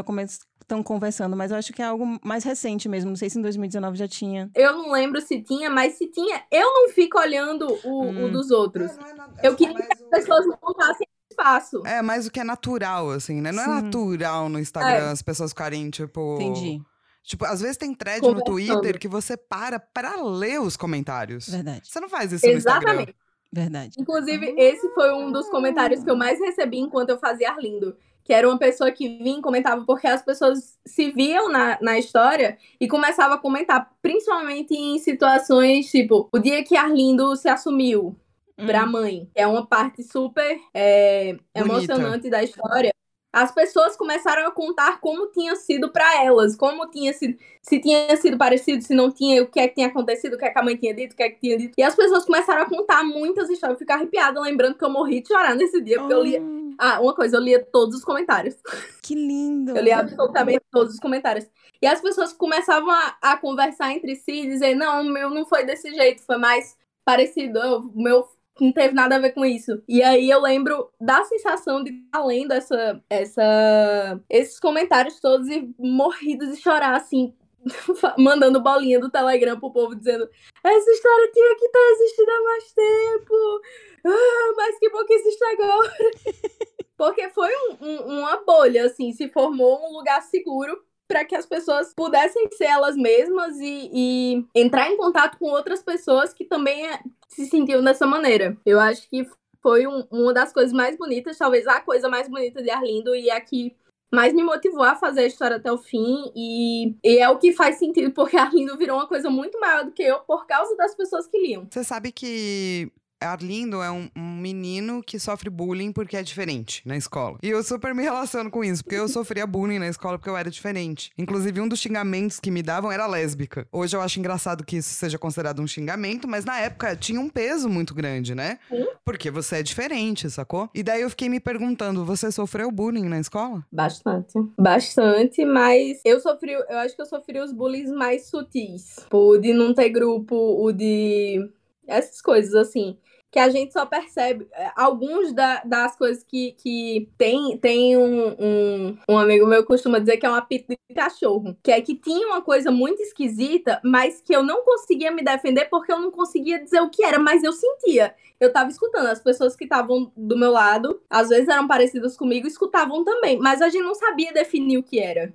[0.62, 3.10] estão conversando, mas eu acho que é algo mais recente mesmo.
[3.10, 4.50] Não sei se em 2019 já tinha.
[4.56, 8.26] Eu não lembro se tinha, mas se tinha, eu não fico olhando o, Hum.
[8.26, 8.92] o dos outros.
[8.92, 11.82] É, não é nada- Eu é queria que as pessoas não contassem espaço.
[11.86, 13.52] É mais o que é natural, assim, né?
[13.52, 13.70] Não Sim.
[13.72, 15.12] é natural no Instagram É.
[15.12, 16.36] as pessoas ficarem, tipo.
[16.36, 16.82] Entendi.
[17.24, 18.44] Tipo, às vezes tem thread no.
[18.44, 21.48] Twitter que você para pra ler os comentários.
[21.48, 21.88] Verdade.
[21.88, 22.92] Você não faz isso no Instagram.
[22.92, 23.16] Exatamente.
[23.54, 23.96] Verdade.
[24.00, 27.96] Inclusive, esse foi um dos comentários que eu mais recebi enquanto eu fazia Arlindo.
[28.24, 31.98] Que era uma pessoa que vinha e comentava porque as pessoas se viam na, na
[31.98, 38.16] história e começava a comentar, principalmente em situações tipo o dia que Arlindo se assumiu
[38.56, 38.92] pra Hum.
[38.92, 39.30] mãe.
[39.36, 42.92] É uma parte super é, emocionante da história.
[43.34, 48.16] As pessoas começaram a contar como tinha sido pra elas, como tinha sido, se tinha
[48.18, 50.60] sido parecido, se não tinha, o que é que tinha acontecido, o que é que
[50.60, 51.74] a mãe tinha dito, o que é que tinha dito.
[51.78, 53.76] E as pessoas começaram a contar muitas histórias.
[53.76, 56.42] Eu fico arrepiada lembrando que eu morri de chorar nesse dia, porque eu lia.
[56.42, 58.56] Oh, Ah, uma coisa, eu lia todos os comentários.
[59.02, 59.76] que lindo.
[59.78, 61.46] Eu lia absolutamente todos os comentários.
[61.82, 65.46] E as pessoas começavam a, a conversar entre si e dizer: não, o meu não
[65.46, 68.28] foi desse jeito, foi mais parecido, o meu
[68.60, 69.82] não teve nada a ver com isso.
[69.88, 75.74] E aí eu lembro da sensação de estar lendo essa, essa, esses comentários todos e
[75.80, 77.34] morridos de chorar, assim,
[78.18, 80.28] mandando bolinha do Telegram pro povo dizendo:
[80.64, 83.62] essa história tinha que estar existindo há mais tempo.
[84.06, 85.94] Ah, mas que bom que existe agora.
[86.98, 91.46] Porque foi um- um- uma bolha, assim, se formou um lugar seguro para que as
[91.46, 96.88] pessoas pudessem ser elas mesmas e, e entrar em contato com outras pessoas que também
[96.88, 98.56] eh, se sentiam dessa maneira.
[98.66, 99.28] Eu acho que
[99.62, 103.30] foi um- uma das coisas mais bonitas, talvez a coisa mais bonita de Arlindo e
[103.30, 103.76] a que
[104.14, 107.52] mais me motivou a fazer a história até o fim e, e é o que
[107.54, 110.96] faz sentido porque Arlindo virou uma coisa muito maior do que eu por causa das
[110.96, 111.68] pessoas que liam.
[111.70, 112.92] Você sabe que
[113.22, 117.38] Arlindo é um, um menino que sofre bullying porque é diferente na escola.
[117.44, 120.38] E eu super me relaciono com isso, porque eu sofria bullying na escola porque eu
[120.38, 121.12] era diferente.
[121.18, 123.68] Inclusive, um dos xingamentos que me davam era lésbica.
[123.72, 127.30] Hoje eu acho engraçado que isso seja considerado um xingamento, mas na época tinha um
[127.30, 128.60] peso muito grande, né?
[129.06, 130.70] Porque você é diferente, sacou?
[130.74, 133.64] E daí eu fiquei me perguntando: você sofreu bullying na escola?
[133.72, 134.34] Bastante.
[134.58, 138.96] Bastante, mas eu sofri, eu acho que eu sofri os bullies mais sutis.
[139.12, 141.50] O de não ter grupo, o de.
[141.88, 142.98] Essas coisas, assim.
[143.32, 144.46] Que a gente só percebe.
[144.54, 149.68] é, Alguns da- das coisas que, que tem, tem um, um, um amigo meu que
[149.68, 151.56] costuma dizer que é um apito de cachorro.
[151.64, 155.70] Que é que tinha uma coisa muito esquisita, mas que eu não conseguia me defender
[155.70, 158.14] porque eu não conseguia dizer o que era, mas eu sentia.
[158.38, 159.08] Eu tava escutando.
[159.08, 163.38] As pessoas que estavam do meu lado, às vezes eram parecidas comigo, escutavam também.
[163.40, 165.32] Mas a gente não sabia definir o que era.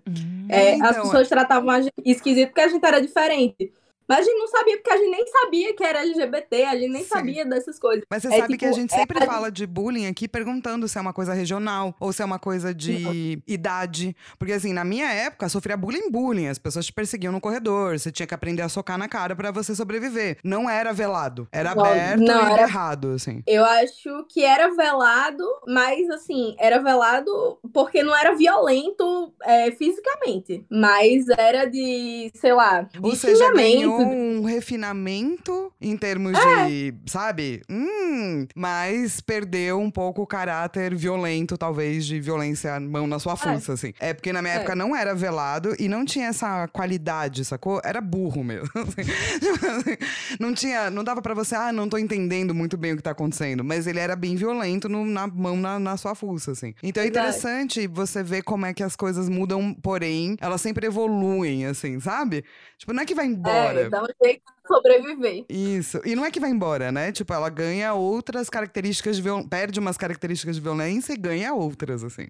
[0.50, 3.72] É, Então, as pessoas tratavam a gente esquisito porque a gente era diferente.
[4.08, 6.92] Mas a gente não sabia, porque a gente nem sabia que era LGBT, a gente
[6.92, 7.08] nem Sim.
[7.08, 8.04] sabia dessas coisas.
[8.10, 10.86] Mas você É sabe que a tipo, gente é- sempre fala de bullying aqui perguntando
[10.88, 14.14] se é uma coisa regional ou se é uma coisa de idade.
[14.38, 16.46] Porque assim, na minha época, sofria bullying bullying.
[16.48, 19.50] As pessoas te perseguiam no corredor, você tinha que aprender a socar na cara pra
[19.50, 20.38] você sobreviver.
[20.44, 23.42] Não era velado, era Não, aberto não, e era- errado, assim.
[23.46, 30.64] Eu acho que era velado, mas assim, era velado porque não era violento é, fisicamente.
[30.70, 33.95] Mas era de, sei lá, de Ou seja, ganhou.
[33.98, 36.66] Um refinamento em termos É.
[36.66, 37.62] de, sabe?
[37.70, 43.72] Hum, mas perdeu um pouco o caráter violento, talvez, de violência mão na sua fuça,
[43.74, 43.92] assim.
[44.00, 44.56] É porque na minha É.
[44.58, 47.80] época não era velado e não tinha essa qualidade, sacou?
[47.84, 48.68] Era burro mesmo.
[48.74, 49.96] assim.
[50.40, 53.10] não tinha, não dava pra você, ah, não tô entendendo muito bem o que tá
[53.10, 53.64] acontecendo.
[53.64, 56.74] Mas ele era bem violento no- na mão na, na sua fuça, assim.
[56.82, 61.66] Então é interessante você ver como é que as coisas mudam, porém, elas sempre evoluem,
[61.66, 62.44] assim, sabe?
[62.78, 63.80] Tipo, não é que vai embora.
[63.82, 65.44] É, dá um jeito de sobreviver.
[65.48, 66.00] Isso.
[66.04, 67.12] E não é que vai embora, né?
[67.12, 69.46] Tipo, ela ganha outras características de viol...
[69.48, 72.26] perde umas características de violência e ganha outras, assim.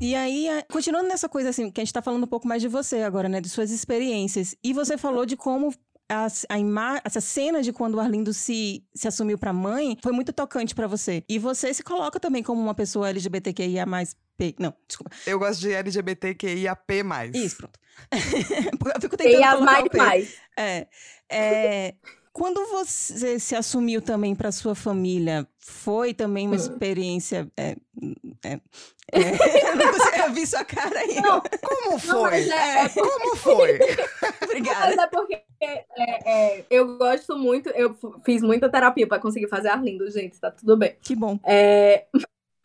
[0.00, 2.60] E aí, a- continuando nessa coisa assim, que a gente tá falando um pouco mais
[2.60, 3.40] de você agora, né?
[3.40, 4.54] De suas experiências.
[4.62, 5.72] E você falou de como
[6.48, 10.32] a ima- essa cena de quando o Arlindo se, se assumiu pra mãe foi muito
[10.32, 11.24] tocante pra você.
[11.28, 13.86] E você se coloca também como uma pessoa LGBTQIA+.
[14.36, 14.54] P...
[14.58, 15.14] Não, desculpa.
[15.26, 17.02] Eu gosto de LGBTQIAP+.
[17.34, 17.78] Isso, pronto.
[18.94, 19.96] eu fico tentando colocar mais o P.
[19.98, 20.34] mais.
[20.56, 20.86] É,
[21.30, 21.94] é,
[22.32, 26.58] quando você se assumiu também para sua família, foi também uma Hum.
[26.58, 27.48] experiência.
[27.56, 27.76] É,
[28.44, 28.60] é, é,
[29.70, 31.14] eu não consigo- eu vi sua cara aí.
[31.20, 32.30] Não, Como não, foi?
[32.30, 33.78] mas é, é Como foi?
[34.42, 34.86] Obrigada.
[34.96, 35.84] Mas é porque é,
[36.26, 40.76] é, eu gosto muito, eu fiz muita terapia pra conseguir fazer Arlindo, gente, tá tudo
[40.76, 40.96] bem.
[41.00, 41.38] Que bom.
[41.44, 42.06] É,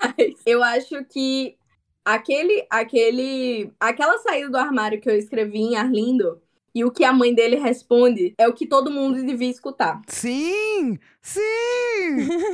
[0.01, 1.57] mas eu acho que
[2.03, 6.41] aquele, aquele, aquela saída do armário que eu escrevi em Arlindo
[6.73, 10.01] e o que a mãe dele responde é o que todo mundo devia escutar.
[10.07, 10.99] Sim!
[11.21, 11.41] Sim!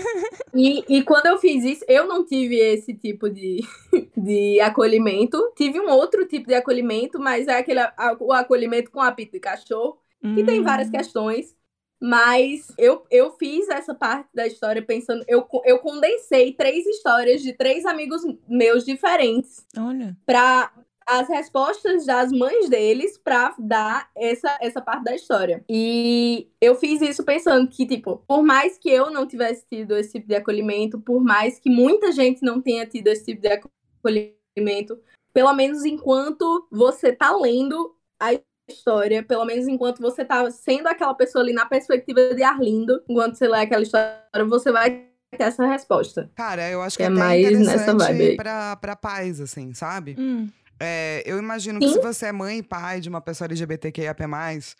[0.53, 3.59] E, e quando eu fiz isso, eu não tive esse tipo de,
[4.15, 5.37] de acolhimento.
[5.55, 7.81] Tive um outro tipo de acolhimento, mas é aquele
[8.19, 9.99] o acolhimento com apito de cachorro.
[10.33, 11.55] que tem várias Hum, questões.
[12.01, 15.23] Mas eu, eu fiz essa parte da história pensando.
[15.27, 20.15] Eu, eu condensei três histórias de três amigos meus diferentes Olha.
[20.25, 20.71] para
[21.07, 25.63] as respostas das mães deles para dar essa, essa parte da história.
[25.69, 30.13] E eu fiz isso pensando que, tipo, por mais que eu não tivesse tido esse
[30.13, 34.99] tipo de acolhimento, por mais que muita gente não tenha tido esse tipo de acolhimento,
[35.31, 38.33] pelo menos enquanto você tá lendo a
[38.75, 43.35] história, pelo menos enquanto você tá sendo aquela pessoa ali na perspectiva de Arlindo, enquanto
[43.35, 44.89] você lê aquela história, você vai
[45.31, 46.29] ter essa resposta.
[46.35, 48.35] Cara, eu acho que é, É mais nessa interessante vibe aí.
[48.35, 50.15] pra, pra pais, assim, sabe?
[50.17, 50.49] Hum,
[50.79, 51.93] É, eu imagino que Sim.
[51.93, 54.19] se você é mãe e pai de uma pessoa LGBTQIAP+,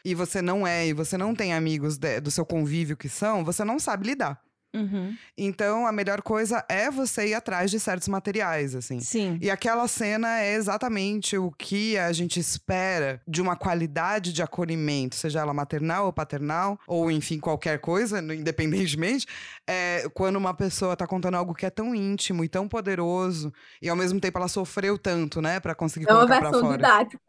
[0.04, 3.46] e você não é, e você não tem amigos de- do seu convívio que são,
[3.46, 4.38] você não sabe lidar.
[4.76, 5.16] Uhum.
[5.38, 9.00] Então, a melhor coisa é você ir atrás de certos materiais, assim.
[9.00, 9.38] Sim.
[9.42, 15.16] E aquela cena é exatamente o que a gente espera de uma qualidade de acolhimento,
[15.16, 19.26] seja ela maternal ou paternal, ou enfim, qualquer coisa, independentemente,
[19.68, 23.90] é, quando uma pessoa tá contando algo que é tão íntimo e tão poderoso, e
[23.90, 26.78] ao mesmo tempo ela sofreu tanto, né, pra conseguir É uma colocar pra versão fora.
[26.78, 27.20] didática.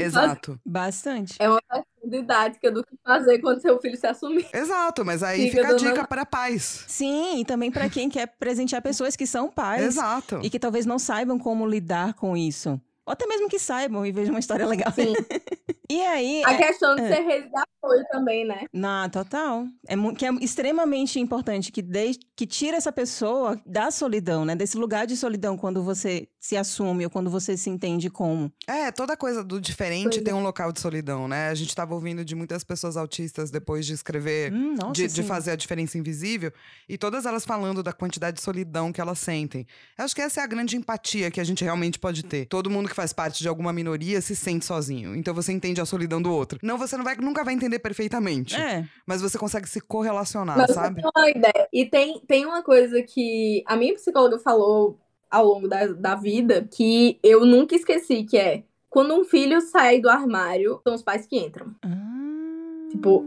[0.00, 0.60] Exato.
[0.64, 1.36] Bastante.
[1.38, 4.46] É uma versão didática do que fazer quando seu filho se assumir.
[4.52, 6.84] Exato, mas aí Fica fica a dica para pais.
[6.86, 9.82] Sim, e também para quem quer presentear pessoas que são pais.
[9.82, 10.40] Exato.
[10.42, 12.80] E que talvez não saibam como lidar com isso.
[13.08, 14.92] Ou até mesmo que saibam e vejam uma história legal.
[14.92, 15.14] Sim.
[15.90, 16.42] E aí.
[16.44, 17.08] A é- questão de é.
[17.08, 18.66] ser rede de apoio também, né?
[18.72, 19.64] Na total.
[19.86, 24.54] É, que é extremamente importante que, de, que tira essa pessoa da solidão, né?
[24.54, 28.50] Desse lugar de solidão quando você se assume ou quando você se entende como.
[28.66, 31.50] É, toda coisa do diferente Pois tem um local de solidão, né?
[31.50, 35.22] A gente tava ouvindo de muitas pessoas autistas depois de escrever Hum, nossa, de, de
[35.22, 36.50] fazer a diferença invisível,
[36.88, 39.66] e todas elas falando da quantidade de solidão que elas sentem.
[39.98, 42.46] Eu acho que essa é a grande empatia que a gente realmente pode ter.
[42.46, 45.14] Todo mundo que faz parte de alguma minoria se sente sozinho.
[45.14, 46.58] Então você entende a solidão do outro.
[46.62, 48.88] Não, você não vai, nunca vai entender perfeitamente, É.
[49.06, 51.02] mas você consegue se correlacionar, Mas sabe?
[51.02, 51.68] tem uma ideia.
[51.70, 54.98] E tem, tem uma coisa que a minha psicóloga falou
[55.30, 60.00] ao longo da, da vida que eu nunca esqueci, que é quando um filho sai
[60.00, 61.74] do armário, são os pais que entram.
[61.82, 62.88] Ah.
[62.90, 63.24] Tipo,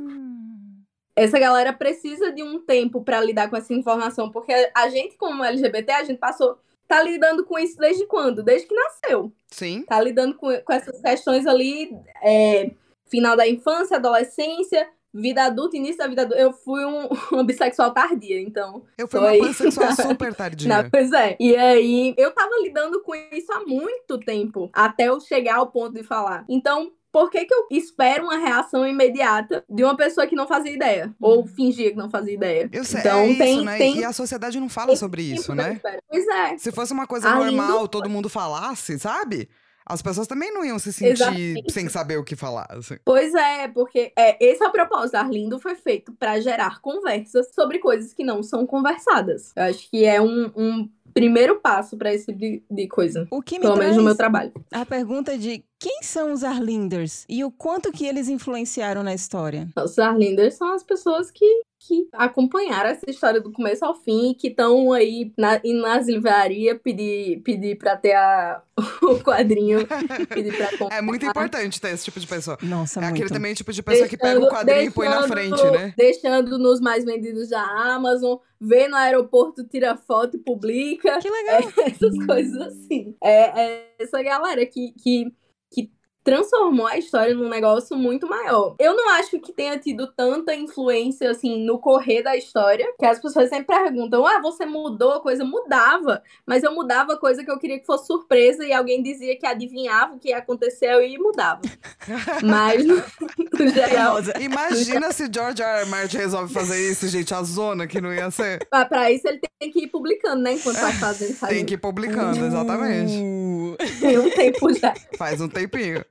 [1.15, 5.43] Essa galera precisa de um tempo pra lidar com essa informação, porque a gente, como
[5.43, 6.57] LGBT, a gente passou.
[6.87, 8.43] Tá lidando com isso desde quando?
[8.43, 9.31] Desde que nasceu.
[9.47, 9.83] Sim.
[9.83, 11.89] Tá lidando com, com essas questões ali,
[12.21, 12.71] é,
[13.05, 16.41] final da infância, adolescência, vida adulta, início da vida adulta.
[16.41, 18.83] Eu fui um, uma bissexual tardia, então.
[18.97, 19.39] Eu fui Tô uma aí.
[19.39, 20.67] pansexual super tardia.
[20.83, 21.35] Não, pois é.
[21.39, 25.93] E aí, eu tava lidando com isso há muito tempo, até eu chegar ao ponto
[25.93, 26.45] de falar.
[26.49, 30.71] Então, por que, que eu espero uma reação imediata de uma pessoa que não fazia
[30.71, 31.13] ideia?
[31.19, 32.69] Ou fingia que não fazia ideia?
[32.71, 33.77] Eu sei, Então, é isso, tem- né?
[33.77, 35.81] tem- E a sociedade não fala sobre isso, tipo né?
[36.09, 36.57] Pois é.
[36.57, 39.49] Se fosse uma coisa normal, todo mundo falasse, sabe?
[39.91, 41.71] As pessoas também não iam se sentir Exatamente.
[41.71, 42.67] sem saber o que falar.
[42.69, 42.95] assim.
[43.03, 45.15] Pois é, porque é, esse é o propósito.
[45.15, 49.51] Arlindo foi feito para gerar conversas sobre coisas que não são conversadas.
[49.55, 53.27] Eu acho que é um, um primeiro passo para esse tipo de, de coisa.
[53.29, 54.51] O que me Pelo menos no meu trabalho.
[54.71, 59.67] a pergunta de quem são os Arlinders e o quanto que eles influenciaram na história?
[59.75, 64.49] Os Arlinders são as pessoas que, que acompanharam essa história do começo ao fim, que
[64.49, 68.61] estão aí na, indo nas livrarias pedir, pedir para ter a,
[69.01, 69.99] o quadrinho, pra.
[70.95, 72.57] É muito importante ter esse tipo de pessoa.
[72.61, 73.15] Nossa, É muito.
[73.15, 75.93] aquele também tipo de pessoa que pega o quadrinho e põe na deixando- frente, né?
[75.97, 81.17] Deixando nos mais vendidos da Amazon, vê no aeroporto, tira foto e publica.
[81.19, 81.61] Que legal.
[81.87, 83.15] Essas coisas assim.
[83.23, 85.31] É, é essa galera que, que,
[85.73, 85.91] que
[86.23, 88.75] transformou a história num negócio muito maior.
[88.79, 93.19] Eu não acho que tenha tido tanta influência, assim, no correr da história, que as
[93.19, 95.43] pessoas sempre perguntam, ah, você mudou a coisa?
[95.43, 99.45] Mudava, mas eu mudava coisa que eu queria que fosse surpresa e alguém dizia que
[99.45, 101.61] adivinhava o que ia acontecer e mudava.
[102.43, 102.95] Mas, no
[103.69, 104.17] geral.
[104.39, 105.81] Imagina se George R.
[105.81, 105.85] R.
[105.89, 107.33] Martin resolve fazer isso, gente.
[107.33, 108.65] A zona que não ia ser.
[108.69, 111.65] pra, pra isso ele tem que ir publicando, né, enquanto vai fazendo, Tem fazendo.
[111.65, 113.13] que ir publicando, exatamente.
[113.13, 113.77] Uh.
[113.99, 114.93] Tem um tempo já.
[115.17, 116.03] Faz um tempinho.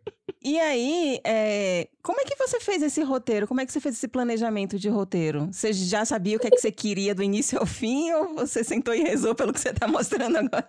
[0.42, 3.46] E aí, é, como é que você fez esse roteiro?
[3.46, 5.48] Como é que você fez esse planejamento de roteiro?
[5.52, 8.64] Você já sabia o que é que você queria do início ao fim ou você
[8.64, 10.66] sentou e rezou pelo que você tá mostrando agora?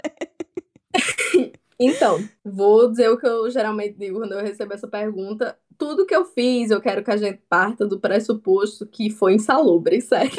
[1.83, 5.57] Então, vou dizer o que eu geralmente digo quando eu recebo essa pergunta.
[5.79, 9.99] Tudo que eu fiz, eu quero que a gente parta do pressuposto que foi insalubre,
[10.05, 10.31] sério.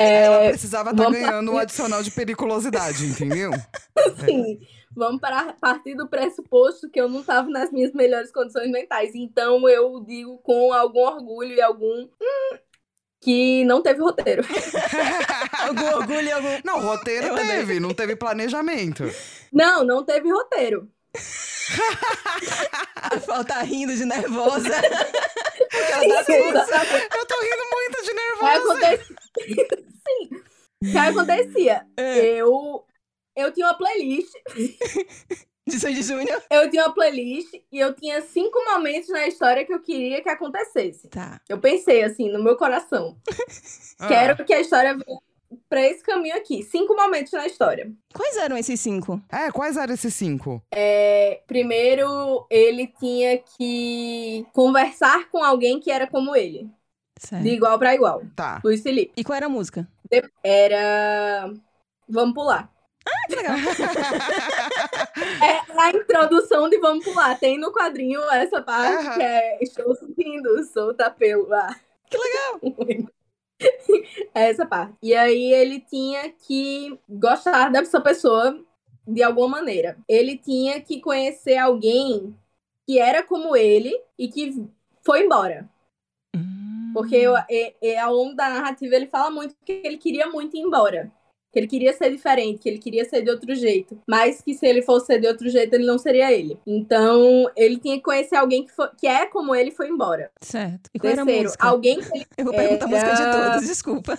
[0.00, 3.52] Ela É, precisava estar vamos ganhando um partir- adicional de periculosidade, entendeu?
[3.96, 4.58] assim,
[4.94, 9.14] vamos para partir do pressuposto que eu não estava nas minhas melhores condições mentais.
[9.14, 12.58] Então, eu digo com algum orgulho e algum hum,
[13.20, 14.42] que não teve roteiro.
[15.66, 16.48] Algum orgulho e algum...
[16.62, 19.04] Não, roteiro Eu teve, não teve planejamento.
[19.50, 20.90] Não, não teve roteiro.
[22.94, 24.68] A falta rindo de nervosa.
[24.68, 26.74] Tá nervosa.
[27.16, 28.56] Eu tô rindo muito de nervosa.
[28.58, 29.16] acontecia?
[30.06, 30.42] Sim.
[30.82, 31.86] O que acontecia?
[31.96, 32.84] É, Eu,
[33.36, 34.32] eu tinha uma playlist
[35.66, 36.42] De Sandy Júnior.
[36.50, 40.28] Eu tinha uma playlist e eu tinha cinco momentos na história que eu queria que
[40.28, 41.08] acontecesse.
[41.08, 41.40] Tá.
[41.48, 43.16] Eu pensei assim, no meu coração.
[43.96, 45.20] Ah, Quero que a história venha
[45.68, 46.64] pra esse caminho aqui.
[46.64, 47.92] Cinco momentos na história.
[48.12, 49.22] Quais eram esses cinco?
[49.30, 50.60] É, quais eram esses cinco?
[50.72, 56.68] É, primeiro, ele tinha que conversar com alguém que era como ele.
[57.16, 57.44] Certo.
[57.44, 58.22] De igual pra igual.
[58.34, 58.60] Tá.
[58.64, 59.12] Luiz Felipe.
[59.16, 59.88] E qual era a música?
[60.42, 61.54] Era.
[62.08, 62.73] Vamos pular.
[63.28, 63.56] Que legal.
[65.42, 67.38] É a introdução de Vamos Pular.
[67.38, 69.14] Tem no quadrinho essa parte Aham.
[69.16, 71.80] que é Estou subindo, solta pelo ar.
[72.10, 72.60] Que legal.
[74.34, 74.94] É essa parte.
[75.02, 78.60] E aí ele tinha que gostar dessa pessoa
[79.06, 79.96] de alguma maneira.
[80.08, 82.36] Ele tinha que conhecer alguém
[82.86, 84.66] que era como ele e que
[85.02, 85.68] foi embora.
[86.36, 86.90] Hum.
[86.92, 90.56] Porque eu, e- e ao longo da narrativa ele fala muito que ele queria muito
[90.56, 91.10] ir embora.
[91.54, 93.96] Que ele queria ser diferente, que ele queria ser de outro jeito.
[94.08, 96.58] Mas que se ele fosse ser de outro jeito, ele não seria ele.
[96.66, 100.32] Então, ele tinha que conhecer alguém que, fo- que é como ele foi embora.
[100.40, 100.90] Certo.
[100.92, 101.66] E qual era a Terceiro, música?
[101.68, 104.18] alguém que ele Eu vou perguntar a música de Era- todos, desculpa.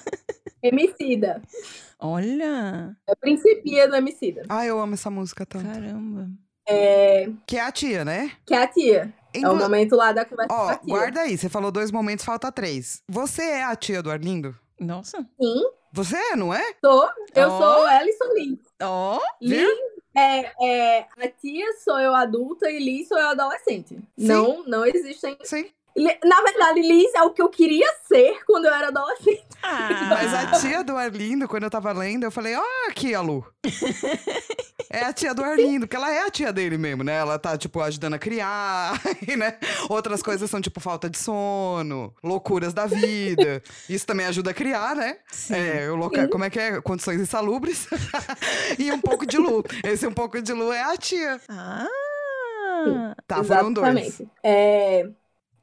[0.64, 1.42] Emicida.
[2.00, 4.44] Olha, É a principia do Emicida.
[4.50, 5.66] Ah, eu amo essa música tanto.
[5.66, 6.28] caramba.
[6.68, 8.32] É, Que é a tia, né?
[8.46, 9.14] que é a tia.
[9.34, 10.94] É o Inclu- momento lá da conversa com Ó, a tia.
[10.96, 13.02] guarda aí, você falou dois momentos, falta três.
[13.10, 14.56] Você é a tia do Arlindo?
[14.80, 15.18] Nossa.
[15.40, 15.64] Sim,
[15.96, 16.62] Você é, não é?
[16.84, 17.10] sou.
[17.34, 17.58] Eu Ó.
[17.58, 18.60] sou Ellison Lee.
[18.84, 19.66] Ó, Viu?
[19.68, 23.98] Lee é, é, a tia sou eu adulta e Lee sou eu adolescente.
[24.18, 25.38] Não, não existem.
[25.44, 25.70] Sim.
[26.26, 29.46] Na verdade, Liz é o que eu queria ser quando eu era adolescente.
[29.64, 33.22] ah, Mas a tia do Arlindo, quando eu tava lendo, eu falei, ó, aqui a
[33.22, 33.46] Lu.
[34.90, 37.16] É a tia do Arlindo, porque ela é a tia dele mesmo, né?
[37.16, 39.02] Ela tá, tipo, ajudando a criar,
[39.38, 39.58] né?
[39.90, 43.62] Outras coisas são, tipo, falta de sono, loucuras da vida.
[43.90, 45.18] Isso também ajuda a criar, né?
[45.32, 45.56] Sim.
[45.56, 46.28] É, o loca...
[46.28, 46.82] como é que é?
[46.82, 47.88] Condições insalubres.
[48.78, 49.64] e um pouco de Lu.
[49.84, 51.40] Esse um pouco de Lu é a tia.
[51.50, 51.88] Ah,
[53.28, 53.98] Tá, foram dois.
[53.98, 54.30] Exatamente.
[54.44, 55.10] É,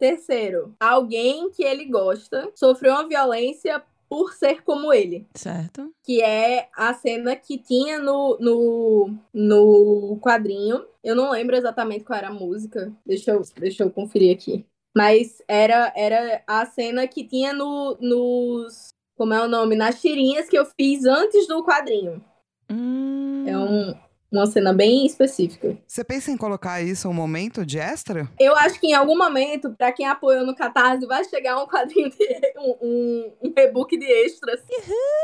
[0.02, 3.80] Terceiro, alguém que ele gosta sofreu uma violência
[4.12, 5.26] por ser como ele.
[5.34, 5.90] certo.
[6.04, 10.84] que é a cena que tinha no, no, no quadrinho.
[11.02, 12.92] Eu não lembro exatamente qual era a música.
[13.06, 14.66] Deixa eu, deixa eu conferir aqui.
[14.94, 18.90] Mas era, era a cena que tinha no, nos.
[19.16, 19.76] Como é o nome?
[19.76, 22.22] Nas tirinhas que eu fiz antes do quadrinho.
[22.70, 23.94] Hum, É um,
[24.36, 25.76] uma cena bem específica.
[25.86, 28.28] Você pensa em colocar isso um momento de extra?
[28.38, 32.10] Eu acho que em algum momento, pra quem apoiou no Catarse, vai chegar um quadrinho
[32.10, 34.60] de um, um, um e-book de extras.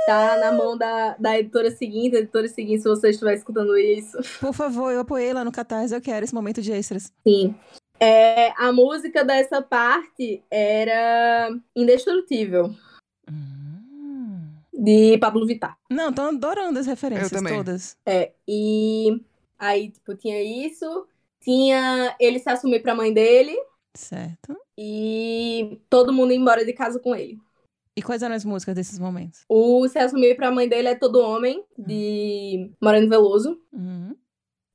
[0.06, 4.18] Tá na mão da, da editora seguinte, editora seguinte, se você estiver escutando isso.
[4.40, 7.12] Por favor, eu apoiei lá no Catarse, eu quero esse momento de extras.
[7.26, 7.54] Sim.
[8.00, 12.72] É, a música dessa parte era Indestrutível.
[14.78, 15.76] De Pablo Vittar.
[15.90, 17.54] Não, tô adorando as referências também.
[17.56, 17.96] todas.
[18.06, 19.20] É, e
[19.58, 21.06] aí, tipo, tinha isso.
[21.40, 23.56] Tinha ele se assumir pra mãe dele
[23.96, 24.56] Certo.
[24.76, 27.38] e todo mundo ir embora de casa com ele.
[27.96, 29.40] E quais eram as músicas desses momentos?
[29.48, 33.60] O se assumir pra mãe dele é Todo Homem, de Moreno Veloso.
[33.72, 34.14] Uhum.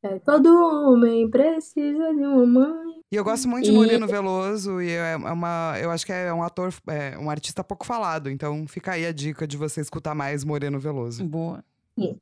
[0.03, 3.01] É, todo homem precisa de uma mãe.
[3.13, 6.33] E eu gosto muito de E- Moreno Veloso e é uma, eu acho que é
[6.33, 10.15] um ator, é um artista pouco falado, então fica aí a dica de você escutar
[10.15, 11.23] mais Moreno Veloso.
[11.23, 11.63] Boa.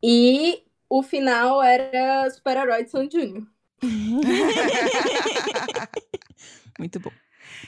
[0.03, 3.47] E o final era Super-Herói de Sandy Júnior.
[6.77, 7.11] Muito bom.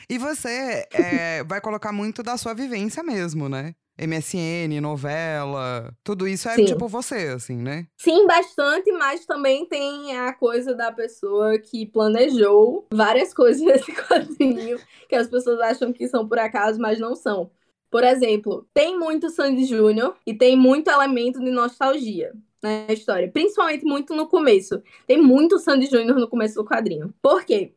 [0.09, 3.74] E você é, vai colocar muito da sua vivência mesmo, né?
[3.97, 6.65] MSN, novela, tudo isso é Sim.
[6.65, 7.87] tipo você, assim, né?
[7.97, 14.79] Sim, bastante, mas também tem a coisa da pessoa que planejou várias coisas nesse quadrinho
[15.07, 17.51] que as pessoas acham que são por acaso, mas não são.
[17.91, 22.33] Por exemplo, tem muito Sandy Júnior e tem muito elemento de nostalgia
[22.63, 24.81] na história, principalmente muito no começo.
[25.05, 27.13] Tem muito Sandy Júnior no começo do quadrinho.
[27.21, 27.75] Por quê?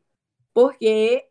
[0.54, 1.26] Porque,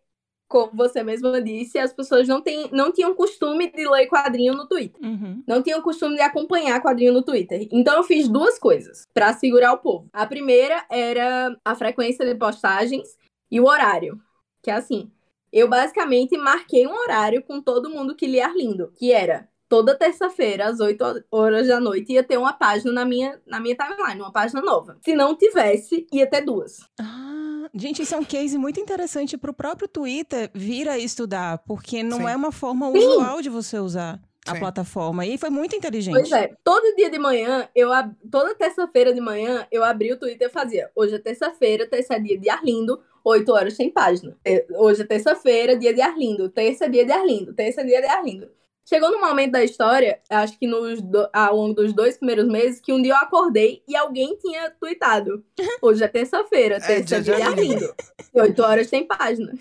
[0.48, 4.68] como você mesma disse, as pessoas não, têm, não tinham costume de ler quadrinho no
[4.68, 5.44] Twitter Uhum.
[5.48, 7.68] não tinha o costume de acompanhar quadrinho no Twitter.
[7.72, 10.08] Então eu fiz duas coisas pra segurar o povo.
[10.14, 13.18] A primeira era a frequência de postagens
[13.52, 14.20] e o horário.
[14.62, 15.12] Que é assim,
[15.52, 20.68] eu basicamente marquei um horário com todo mundo que lia Arlindo, que era toda terça-feira
[20.68, 24.32] às 8 horas da noite ia ter uma página na minha na minha timeline, uma
[24.32, 24.98] página nova.
[25.04, 26.78] Se não tivesse, ia ter duas.
[27.00, 32.04] Ah, gente, isso é um case muito interessante pro próprio Twitter vir a estudar, porque
[32.04, 32.28] não Sim.
[32.28, 32.98] é uma forma Sim.
[32.98, 34.60] usual de você usar a Sim.
[34.60, 35.26] plataforma.
[35.26, 36.14] E foi muito inteligente.
[36.14, 40.20] Pois é, todo dia de manhã, eu ab- toda terça-feira de manhã, eu abri o
[40.20, 40.92] Twitter e fazia.
[40.96, 44.38] Hoje é terça-feira, terça é dia de Arlindo, 8 horas sem página.
[44.46, 48.00] É, Hoje é terça-feira, dia de Arlindo, terça é dia de Arlindo, terça é dia
[48.00, 48.48] de Arlindo.
[48.88, 52.80] Chegou no momento da história, acho que nos do- ao longo dos dois primeiros meses,
[52.80, 55.44] que um dia eu acordei e alguém tinha tweetado.
[55.82, 57.96] Hoje é terça-feira, terça é dia de Arlindo.
[58.34, 59.52] E 8 horas sem página.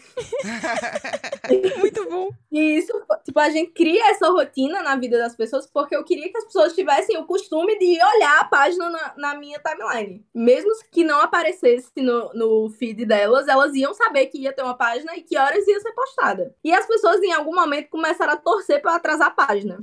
[1.78, 2.28] Muito bom.
[2.50, 2.92] E isso,
[3.24, 6.44] tipo, a gente cria essa rotina na vida das pessoas porque eu queria que as
[6.44, 10.24] pessoas tivessem o costume de olhar a página na, na minha timeline.
[10.34, 14.76] Mesmo que não aparecesse no, no feed delas, elas iam saber que ia ter uma
[14.76, 16.54] página e que horas ia ser postada.
[16.64, 19.78] E as pessoas, em algum momento, começaram a torcer pra atrasar a página.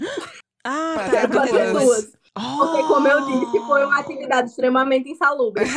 [0.63, 1.25] Ah, tá.
[1.25, 1.49] duas.
[1.49, 2.13] fazer duas.
[2.38, 2.57] Oh!
[2.59, 5.63] Porque, como eu disse, foi uma atividade extremamente insalubre.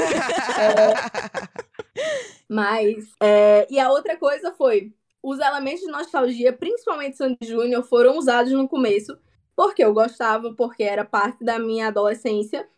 [2.48, 4.92] Mas, é, e a outra coisa foi,
[5.22, 9.16] os elementos de nostalgia, principalmente Sandy Júnior, foram usados no começo,
[9.56, 12.68] porque eu gostava, porque era parte da minha adolescência,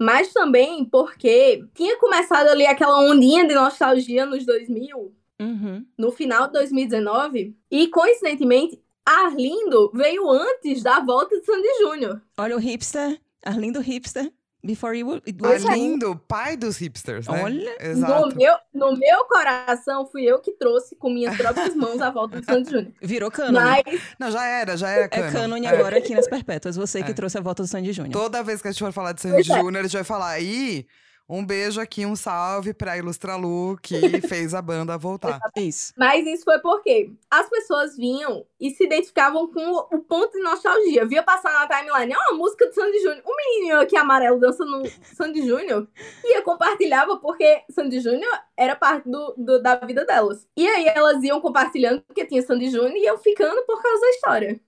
[0.00, 5.84] mas também porque tinha começado ali aquela ondinha de nostalgia nos 2000, Uhum.
[5.98, 12.20] no final de 2019, e coincidentemente, Arlindo veio antes da volta de Sandy Júnior.
[12.38, 14.32] Olha o hipster, Arlindo hipster,
[14.64, 15.14] before you...
[15.26, 15.68] it Pois was é.
[15.72, 17.42] Arlindo, pai dos hipsters, né?
[17.44, 17.76] Olha.
[17.80, 18.28] Exato.
[18.30, 22.40] No meu, no meu coração, fui eu que trouxe com minhas próprias mãos a volta
[22.40, 22.92] de Sandy Júnior.
[23.02, 23.82] Virou cânone.
[23.84, 25.32] Mas Não, já era, já era É canon.
[25.32, 25.68] cânone É.
[25.68, 26.76] agora aqui nas Perpétuas.
[26.76, 27.14] Você que É.
[27.14, 28.12] trouxe a volta do Sandy Júnior.
[28.12, 29.42] Toda vez que a gente for falar de Sandy é.
[29.60, 30.86] Júnior, a gente vai falar aí.
[31.26, 33.94] Um beijo aqui, um salve pra Ilustra Lu, que
[34.28, 35.40] fez a banda voltar.
[35.56, 35.92] Isso.
[35.96, 40.42] Mas isso foi porque as pessoas vinham e se identificavam com o, o ponto de
[40.42, 41.06] nostalgia.
[41.06, 43.22] Via passar na timeline, ó, a música do Sandy Júnior.
[43.26, 44.82] Um menininho aqui amarelo dançando
[45.14, 45.88] Sandy Júnior.
[46.22, 50.46] E eu compartilhava porque Sandy Júnior era parte do, do- da vida delas.
[50.56, 54.10] E aí elas iam compartilhando porque tinha Sandy Júnior e eu ficando por causa da
[54.10, 54.60] história.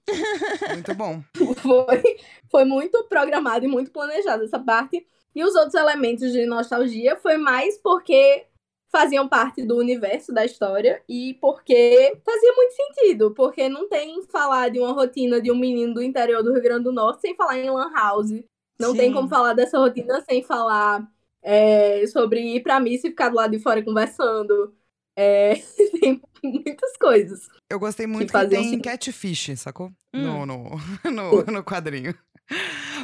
[0.73, 1.23] Muito bom.
[1.63, 2.17] Foi,
[2.51, 5.07] foi muito programado e muito planejado essa parte.
[5.37, 8.47] E os outros elementos de nostalgia foi mais porque
[8.91, 14.71] faziam parte do universo da história e porque fazia muito sentido, porque não tem falar
[14.71, 17.59] de uma rotina de um menino do interior do Rio Grande do Norte sem falar
[17.59, 18.31] em lan house.
[18.81, 19.13] Não tem Sim.
[19.15, 21.07] como falar dessa rotina sem falar
[21.43, 24.75] é, sobre ir pra missa e ficar do lado de fora conversando.
[25.15, 25.55] É,
[26.01, 27.47] tem muitas coisas.
[27.69, 29.93] Eu gostei muito que, faziam tem catfish, sacou?
[30.15, 30.47] Hum.
[30.47, 30.47] No,
[31.05, 32.15] no, no, no quadrinho.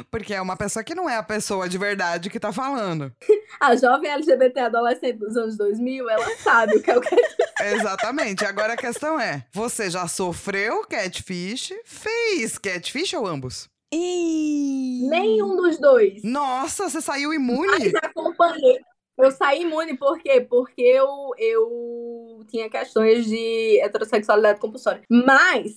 [0.09, 3.11] Porque é uma pessoa que não é a pessoa de verdade que tá falando.
[3.59, 7.01] A jovem LGBT adolescente dos anos 2000, ela sabe o que é o
[7.75, 8.43] Exatamente.
[8.43, 11.73] Agora a questão é: você já sofreu catfish?
[11.85, 13.69] Fez catfish ou ambos?
[13.93, 15.07] E...
[15.07, 16.23] Nenhum dos dois.
[16.23, 17.67] Nossa, você saiu imune?
[17.67, 18.79] Mas acompanhei.
[19.17, 20.41] Eu saí imune por quê?
[20.41, 21.07] Porque eu,
[21.37, 25.03] eu tinha questões de heterossexualidade compulsória.
[25.07, 25.75] Mas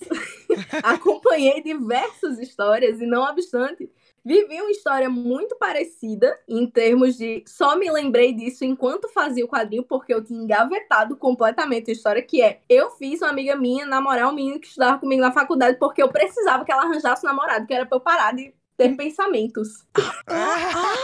[0.83, 3.91] acompanhei diversas histórias e, não obstante,
[4.25, 7.45] vivi uma história muito parecida em termos de.
[7.47, 12.23] Só me lembrei disso enquanto fazia o quadrinho, porque eu tinha engavetado completamente a história,
[12.23, 15.79] que é: eu fiz uma amiga minha namorar um menino que estudava comigo na faculdade,
[15.79, 18.97] porque eu precisava que ela arranjasse um namorado, que era pra eu parar de ter
[18.97, 19.85] pensamentos.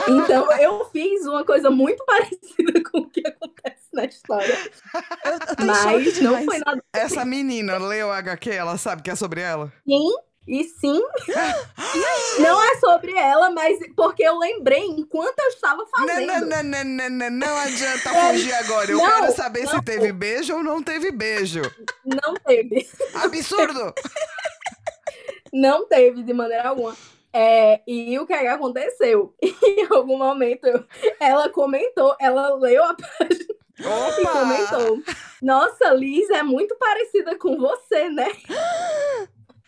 [0.08, 4.58] então eu fiz uma coisa muito parecida com o que acontece na história.
[5.24, 6.44] Eu, eu Mas não demais.
[6.44, 9.72] foi nada Essa menina leu a HQ, ela sabe que é sobre ela?
[9.86, 10.08] sim.
[10.44, 11.00] E sim,
[12.40, 16.26] não é sobre ela, mas porque eu lembrei enquanto eu estava fazendo.
[16.26, 18.90] não, não, não, não, não, não adianta É, fugir agora.
[18.90, 19.82] Eu não, quero saber se não.
[19.84, 21.62] teve beijo ou não teve beijo.
[22.04, 22.88] Não teve.
[23.14, 23.94] Absurdo!
[25.52, 26.96] Não teve de maneira alguma.
[27.32, 29.34] É, e o que, é aconteceu?
[29.42, 30.84] Em algum momento eu-
[31.18, 33.86] ela comentou, ela leu a página e
[34.22, 34.30] Opa!
[34.30, 35.02] comentou:
[35.40, 38.28] Nossa, Liz é muito parecida com você, né?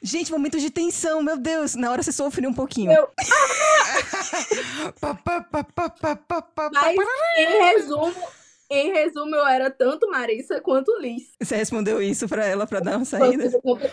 [0.02, 1.74] Gente, momento de tensão, meu Deus.
[1.74, 2.92] Na hora você sofre um pouquinho.
[2.92, 3.08] Eu-
[6.72, 6.96] Mas
[7.38, 8.14] em resumo,
[8.70, 11.22] em resumo, eu era tanto Marissa quanto Liz.
[11.40, 13.50] Você respondeu isso pra ela pra dar uma saída?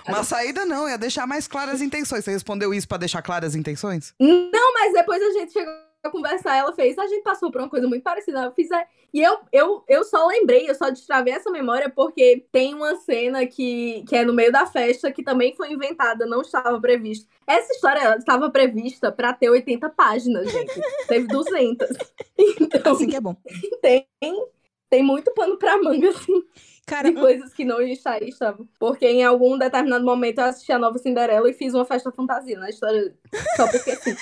[0.08, 2.24] Uma saída não, ia deixar mais claras as intenções.
[2.24, 4.14] Você respondeu isso pra deixar claras as intenções?
[4.20, 7.70] Não, mas depois a gente chegou a conversar, ela fez, a gente passou por uma
[7.70, 8.42] coisa muito parecida.
[8.42, 12.46] Eu fiz, é, e eu, eu, eu só lembrei, eu só destravei essa memória porque
[12.52, 16.42] tem uma cena que, que é no meio da festa que também foi inventada, não
[16.42, 17.28] estava prevista.
[17.46, 20.82] Essa história ela estava prevista para ter 80 páginas, gente.
[21.08, 21.88] Teve 200.
[22.60, 23.36] Então, Assim que é bom.
[23.84, 24.08] tem,
[24.92, 26.44] tem muito pano pra manga, assim,
[26.86, 28.68] Cara, de coisas que não está- estavam.
[28.78, 32.60] Porque em algum determinado momento eu assisti a nova Cinderela e fiz uma festa fantasia
[32.60, 33.16] na história,
[33.56, 34.16] só porque sim.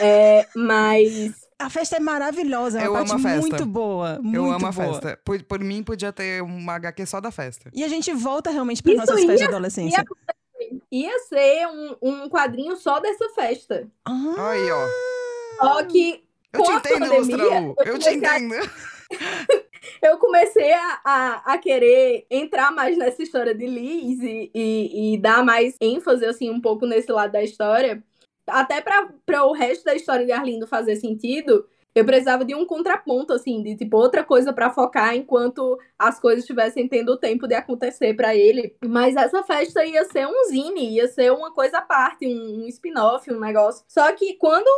[0.00, 3.40] É, mas a festa é maravilhosa, é Eu uma amo parte a festa.
[3.48, 4.18] muito boa.
[4.22, 4.72] Muito eu amo a boa.
[4.72, 5.18] festa.
[5.24, 7.70] Por, por mim, podia ter uma HQ só da festa.
[7.74, 10.04] E a gente volta realmente para nossas festas de ia- adolescência.
[10.92, 13.88] ia ser um, um quadrinho só dessa festa.
[14.04, 14.86] Ah, Aí, ó.
[15.58, 18.54] Só que Eu Com te a entendo, pandemia, eu Eu te entendo.
[20.02, 25.18] eu comecei a, a, a querer entrar mais nessa história de Liz e, e, e
[25.18, 28.02] dar mais ênfase, assim, um pouco nesse lado da história.
[28.46, 33.32] Até para o resto da história de Arlindo fazer sentido, eu precisava de um contraponto,
[33.32, 38.14] assim, de tipo outra coisa para focar enquanto as coisas estivessem tendo tempo de acontecer
[38.14, 38.76] para ele.
[38.84, 42.66] Mas essa festa ia ser um zine, ia ser uma coisa à parte, um, um
[42.66, 43.84] spin-off, um negócio.
[43.86, 44.68] Só que quando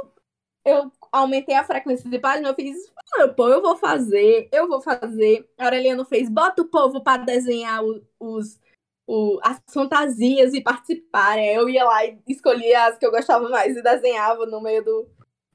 [0.65, 2.77] eu aumentei a frequência de página, eu fiz,
[3.19, 5.49] ah, pô, eu vou fazer, eu vou fazer.
[5.59, 8.59] A Aureliano fez, bota o povo para desenhar o- os,
[9.07, 11.55] o- as fantasias e participarem.
[11.55, 15.09] Eu ia lá e escolhia as que eu gostava mais e desenhava no meio do,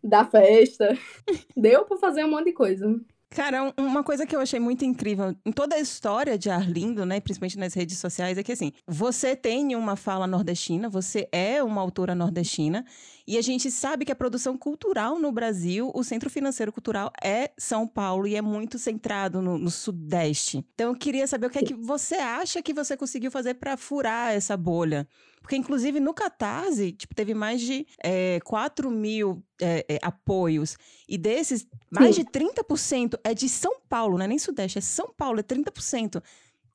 [0.03, 0.89] da festa.
[1.57, 2.87] Deu pra fazer um monte de coisa.
[3.33, 7.05] Cara, um- uma coisa que eu achei muito incrível em toda a história de Arlindo,
[7.05, 11.63] né, principalmente nas redes sociais, é que assim, você tem uma fala nordestina, você é
[11.63, 12.85] uma autora nordestina,
[13.25, 17.51] e a gente sabe que a produção cultural no Brasil, o centro financeiro cultural é
[17.57, 20.65] São Paulo e é muito centrado no, no Sudeste.
[20.73, 23.77] Então eu queria saber o que é que você acha que você conseguiu fazer para
[23.77, 25.07] furar essa bolha.
[25.41, 30.77] Porque, inclusive, no Catarse, tipo, teve mais de é, 4 mil é, é, apoios.
[31.09, 32.23] E desses, mais Sim.
[32.23, 36.21] de 30% é de São Paulo, não é nem Sudeste, é São Paulo, é 30%.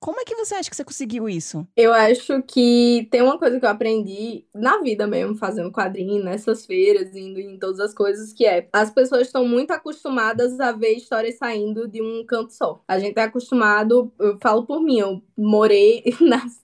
[0.07, 1.67] Como é que você acha que você conseguiu isso?
[1.77, 6.65] Eu acho que tem uma coisa que eu aprendi na vida mesmo, fazendo quadrinho, nessas
[6.65, 10.93] feiras, indo em todas as coisas, que é as pessoas estão muito acostumadas a ver
[10.93, 12.81] histórias saindo de um canto só.
[12.87, 16.63] A gente é acostumado, eu falo por mim, eu morei, nas,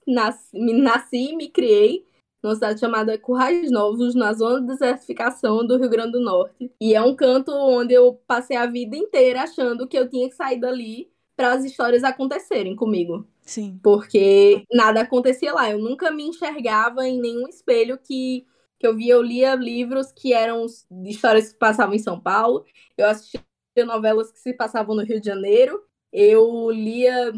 [0.55, 2.05] nasci e me criei
[2.41, 6.71] numa cidade chamada Currais Novos, na zona de desertificação do Rio Grande do Norte.
[6.79, 10.35] E é um canto onde eu passei a vida inteira achando que eu tinha que
[10.35, 13.79] sair dali para as histórias acontecerem comigo Sim.
[13.83, 15.69] porque nada acontecia lá.
[15.69, 18.45] Eu nunca me enxergava em nenhum espelho que,
[18.79, 19.13] que eu via.
[19.13, 20.65] Eu lia livros que eram
[21.05, 22.65] histórias que passavam em São Paulo,
[22.97, 23.41] eu assistia
[23.85, 27.33] novelas que se passavam no Rio de Janeiro, eu lia,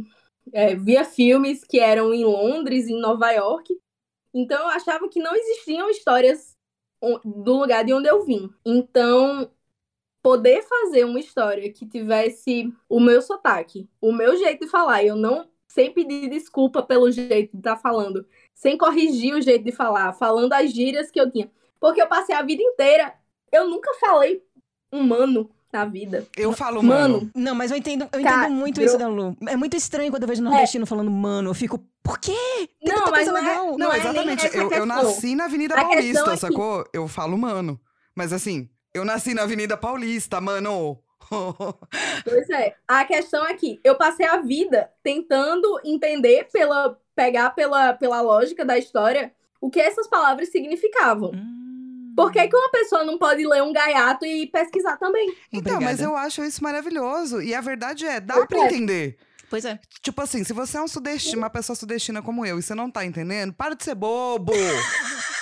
[0.53, 3.73] é, via filmes que eram em Londres, em Nova York.
[4.33, 6.55] Então eu achava que não existiam histórias
[7.23, 8.49] do lugar de onde eu vim.
[8.65, 9.49] Então
[10.21, 15.15] poder fazer uma história que tivesse o meu sotaque, o meu jeito de falar, eu
[15.15, 20.13] não sem pedir desculpa pelo jeito de estar falando, sem corrigir o jeito de falar,
[20.13, 21.51] falando as gírias que eu tinha.
[21.81, 23.13] Porque eu passei a vida inteira,
[23.51, 24.41] eu nunca falei
[24.89, 26.25] humano na vida.
[26.37, 27.15] Eu falo, mano.
[27.17, 29.35] Mano, Não, mas eu entendo, eu Cara, entendo muito eu- isso da Lu.
[29.49, 31.49] É muito estranho quando eu vejo nordestino falando mano.
[31.49, 32.31] Eu fico, por quê?
[32.81, 34.49] Tem não, mas não é, não, Não, é exatamente.
[34.55, 36.85] Eu, eu nasci na Avenida A Paulista, é que- sacou?
[36.93, 37.77] Eu falo, mano.
[38.15, 40.97] Mas assim, eu nasci na Avenida Paulista, mano.
[42.23, 42.75] Pois é.
[42.87, 48.65] A questão é que eu passei a vida tentando entender pela pegar pela, pela lógica
[48.65, 51.31] da história o que essas palavras significavam.
[51.33, 52.13] Hum.
[52.15, 55.35] Por que, que uma pessoa não pode ler um gaiato e pesquisar também?
[55.51, 56.03] Então, mas Obrigada.
[56.03, 57.41] eu acho isso maravilhoso.
[57.41, 58.65] E a verdade é, dá pra é.
[58.65, 59.17] entender.
[59.49, 59.79] Pois é.
[60.01, 62.89] Tipo assim, se você é um sudestino, uma pessoa sudestina como eu, e você não
[62.89, 64.53] tá entendendo, para de ser bobo.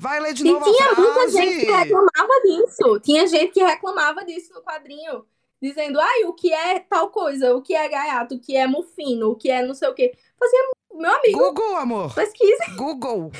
[0.00, 1.00] Vai ler de E novo tinha a frase.
[1.02, 3.00] muita gente que reclamava disso.
[3.00, 5.26] Tinha gente que reclamava disso no quadrinho.
[5.60, 7.54] Dizendo, ai, o que é tal coisa?
[7.54, 8.34] O que é gaiato?
[8.34, 9.28] O que é mufino?
[9.32, 10.16] O que é não sei o quê?
[10.40, 10.60] Fazia,
[10.92, 12.14] meu amigo, Google, amor.
[12.14, 12.64] pesquisa.
[12.76, 13.30] Google.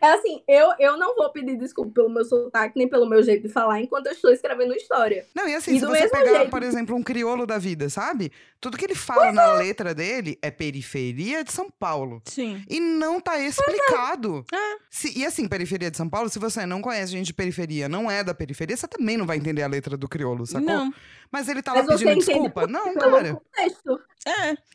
[0.00, 3.46] É assim, eu, eu não vou pedir desculpa pelo meu sotaque, nem pelo meu jeito
[3.46, 5.26] de falar, enquanto eu estou escrevendo história.
[5.34, 8.30] Não, e assim, E se você pegar, jeito- por exemplo, um crioulo da vida, sabe?
[8.60, 12.22] Tudo que ele fala na letra dele é periferia de São Paulo.
[12.26, 12.62] Sim.
[12.68, 14.44] E não tá explicado.
[14.52, 14.76] É.
[14.90, 18.10] Se- e assim, periferia de São Paulo, se você não conhece gente de periferia, não
[18.10, 20.66] é da periferia, você também não vai entender a letra do crioulo, sacou?
[20.66, 20.92] Não.
[21.32, 22.66] Mas ele tá lá Mas você pedindo entende desculpa?
[22.66, 23.34] Não, cara.
[23.34, 24.00] contexto.
[24.24, 24.30] É,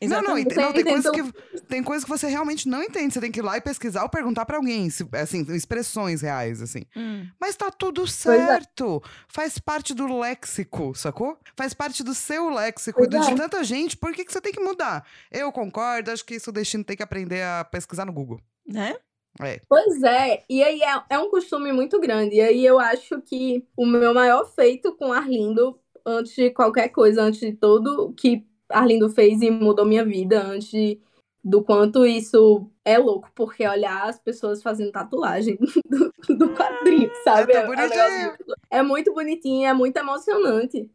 [0.07, 0.45] Não, não, exatamente.
[0.47, 3.13] ente- não, tem coisas que tem coisas que você realmente não entende.
[3.13, 6.61] Você tem que ir lá e pesquisar ou perguntar pra alguém, se- assim, expressões reais,
[6.61, 6.83] assim.
[6.95, 7.27] Hum.
[7.39, 8.07] Mas tá tudo é.
[8.07, 9.01] certo.
[9.27, 11.37] Faz parte do léxico, sacou?
[11.55, 13.35] Faz parte do seu léxico, Pois do- de é.
[13.35, 13.95] tanta gente.
[13.95, 15.05] Por que, que você tem que mudar?
[15.31, 18.41] Eu concordo, acho que isso o destino tem que aprender a pesquisar no Google.
[18.67, 18.95] Né?
[19.39, 19.61] É.
[19.69, 22.35] Pois é, e aí é, é um costume muito grande.
[22.37, 27.23] E aí eu acho que o meu maior feito com Arlindo, antes de qualquer coisa,
[27.23, 30.99] antes de tudo que Arlindo fez e mudou minha vida, antes
[31.43, 35.57] do quanto isso é louco, porque olhar as pessoas fazendo tatuagem
[35.89, 37.53] do, do quadrinho, sabe?
[37.53, 37.89] tão um bonitinho.
[37.89, 40.89] negócio muito- é muito bonitinho, é muito emocionante.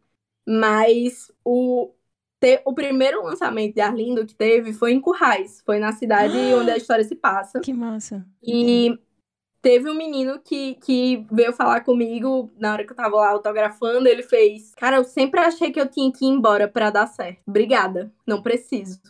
[0.47, 1.93] Mas o,
[2.41, 6.71] te- o primeiro lançamento de Arlindo que teve foi em Currais, foi na cidade onde
[6.71, 7.61] a história se passa.
[7.61, 8.27] Que massa.
[8.43, 8.99] E
[9.63, 14.09] teve um menino que, que veio falar comigo na hora que eu tava lá autografando.
[14.09, 17.41] Ele fez: Cara, eu sempre achei que eu tinha que ir embora pra dar certo.
[17.47, 19.01] Obrigada, não preciso.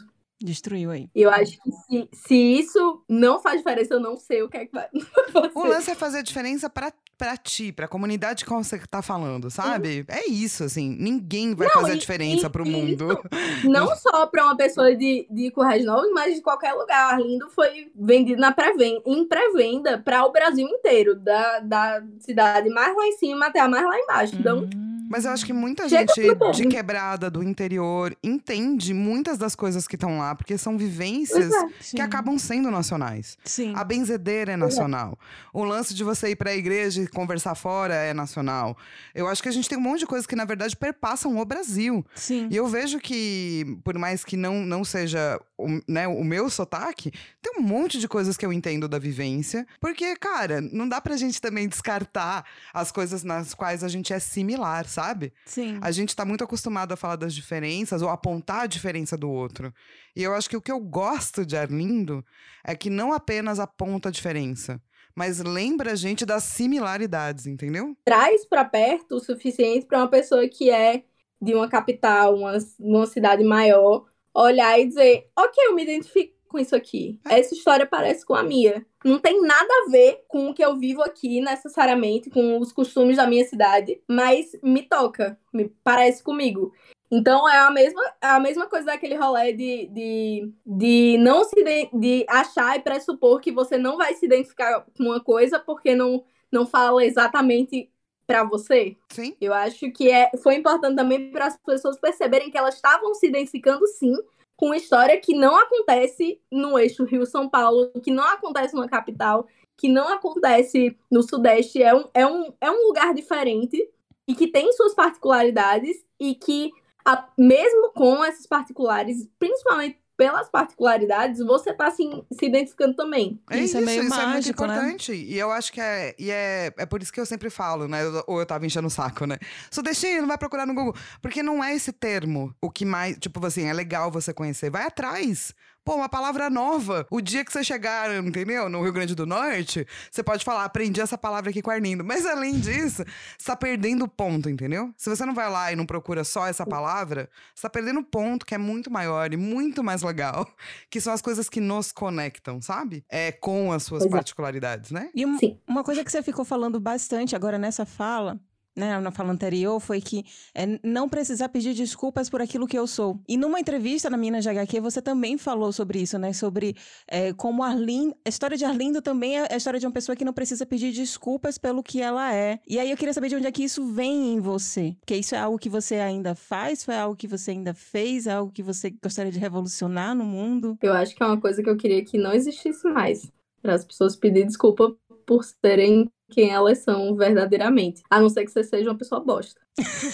[0.45, 1.09] Destruiu aí.
[1.14, 4.66] Eu acho que se, se isso não faz diferença, eu não sei o que é
[4.66, 4.88] que vai
[5.55, 9.01] O lance é fazer a diferença pra, pra ti, pra comunidade com você que tá
[9.03, 10.05] falando, sabe?
[10.09, 10.97] É isso, assim.
[10.99, 13.18] Ninguém vai Não, fazer a e- diferença e- pro e mundo.
[13.64, 17.14] Não só pra uma pessoa de, de Currais Novos, mas de qualquer lugar.
[17.14, 22.95] Arlindo foi vendido na pré-venda, em pré-venda para o Brasil inteiro, da, da cidade mais
[22.97, 24.34] lá em cima até a mais lá embaixo.
[24.36, 25.01] Então, Hum.
[25.09, 29.86] Mas eu acho que muita Chega gente de quebrada, do interior, entende muitas das coisas
[29.86, 31.66] que estão lá, porque são vivências é.
[31.90, 33.36] Que acabam sendo nacionais.
[33.44, 33.72] Sim.
[33.76, 34.76] A benzedeira é Pois é.
[34.76, 35.18] nacional.
[35.53, 38.76] O lance de você ir pra igreja e conversar fora é nacional.
[39.14, 41.44] Eu acho que a gente tem um monte de coisas que, na verdade, perpassam o
[41.44, 42.05] Brasil.
[42.14, 42.48] Sim.
[42.50, 47.12] E eu vejo que, por mais que não, não seja o, né, o meu sotaque,
[47.40, 49.66] tem um monte de coisas que eu entendo da vivência.
[49.80, 54.18] Porque, cara, não dá pra gente também descartar as coisas nas quais a gente é
[54.18, 55.32] similar, sabe?
[55.45, 55.78] Sim.
[55.80, 59.72] A gente tá muito acostumado a falar das diferenças ou apontar a diferença do outro.
[60.14, 62.24] E eu acho que o que eu gosto de Arlindo
[62.64, 64.80] é que não apenas aponta a diferença,
[65.14, 67.97] mas lembra a gente das similaridades, entendeu?
[68.05, 71.03] traz para perto o suficiente para uma pessoa que é
[71.40, 76.59] de uma capital, uma, uma cidade maior, olhar e dizer: Ok, eu me identifico com
[76.59, 77.18] isso aqui.
[77.24, 78.86] Essa história parece com a minha.
[79.05, 83.16] Não tem nada a ver com o que eu vivo aqui, necessariamente, com os costumes
[83.16, 86.72] da minha cidade, mas me toca, me parece comigo.
[87.11, 91.61] Então é a mesma, é a mesma coisa daquele rolê de, de, de não se
[91.61, 95.94] iden- de achar e pressupor que você não vai se identificar com uma coisa porque
[95.94, 97.90] não, não fala exatamente
[98.26, 98.96] pra você.
[99.11, 99.36] Sim.
[99.40, 103.26] Eu acho que é, foi importante também para as pessoas perceberem que elas estavam se
[103.26, 104.14] identificando sim
[104.62, 109.44] com uma história que não acontece no eixo Rio-São Paulo, que não acontece numa capital,
[109.76, 111.82] que não acontece no Sudeste.
[111.82, 113.76] É um, é um, é um lugar diferente
[114.24, 116.70] e que tem suas particularidades e que,
[117.04, 123.40] a- mesmo com essas particulares, principalmente pelas particularidades, você tá se, se identificando também.
[123.50, 124.74] É Isso isso, é meio isso é muito mágico, né?
[124.76, 125.12] importante.
[125.12, 128.04] E eu acho que é, e é, é por isso que eu sempre falo, né?
[128.04, 129.36] Eu- Ou eu tava enchendo o saco, né?
[129.70, 130.94] Sudestino, vai procurar no Google.
[131.20, 134.70] Porque não é esse termo o que mais, tipo assim, é legal você conhecer.
[134.70, 135.52] Vai atrás.
[135.84, 137.06] Pô, uma palavra nova.
[137.10, 138.68] O dia que você chegar, entendeu?
[138.68, 142.04] No Rio Grande do Norte, você pode falar, aprendi essa palavra aqui com Arlindo.
[142.04, 143.04] Mas além disso,
[143.36, 144.92] você tá perdendo o ponto, entendeu?
[144.96, 148.04] Se você não vai lá e não procura só essa palavra, você tá perdendo o
[148.04, 150.48] ponto que é muito maior e muito mais legal.
[150.88, 153.04] Que são as coisas que nos conectam, sabe?
[153.08, 154.16] É com as suas Pois é.
[154.16, 155.10] particularidades, né?
[155.14, 158.38] E um- uma coisa que você ficou falando bastante agora nessa fala
[158.76, 162.86] né, na fala anterior, foi que é não precisar pedir desculpas por aquilo que eu
[162.86, 163.20] sou.
[163.28, 166.32] E numa entrevista na Minas de HQ, você também falou sobre isso, né?
[166.32, 166.74] Sobre
[167.06, 168.16] é, como Arlindo.
[168.24, 170.92] A história de Arlindo também é a história de uma pessoa que não precisa pedir
[170.92, 172.58] desculpas pelo que ela é.
[172.66, 174.96] E aí eu queria saber de onde é que isso vem em você.
[175.00, 176.84] Porque isso é algo que você ainda faz?
[176.84, 178.26] Foi algo que você ainda fez?
[178.26, 180.78] Algo que você gostaria de revolucionar no mundo?
[180.82, 183.30] Eu acho que é uma coisa que eu queria que não existisse mais.
[183.60, 184.94] Para as pessoas pedir desculpa
[185.26, 188.02] por serem quem elas são verdadeiramente.
[188.10, 189.60] A não ser que você seja uma pessoa bosta.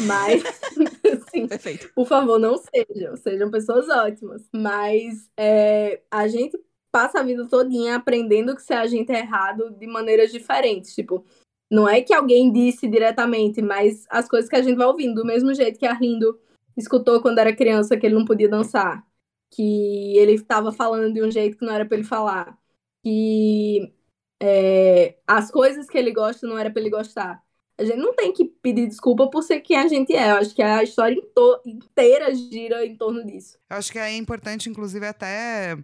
[0.07, 0.43] Mas,
[1.29, 1.91] assim, Perfeito.
[1.95, 3.17] por favor, não sejam.
[3.17, 4.49] Sejam pessoas ótimas.
[4.53, 6.59] Mas é, a gente
[6.91, 10.95] passa a vida todinha aprendendo que se a gente é errado de maneiras diferentes.
[10.95, 11.25] Tipo,
[11.71, 15.27] não é que alguém disse diretamente, mas as coisas que a gente vai ouvindo, do
[15.27, 16.39] mesmo jeito que Arlindo
[16.77, 19.07] escutou quando era criança que ele não podia dançar,
[19.53, 22.59] que ele estava falando de um jeito que não era para ele falar,
[23.05, 23.93] que
[24.41, 27.43] é, as coisas que ele gosta não era para ele gostar.
[27.77, 30.31] A gente não tem que pedir desculpa por ser quem a gente é.
[30.31, 31.17] Eu acho que a história
[31.65, 33.57] inteira gira em torno disso.
[33.71, 35.79] Eu acho que é importante, inclusive, até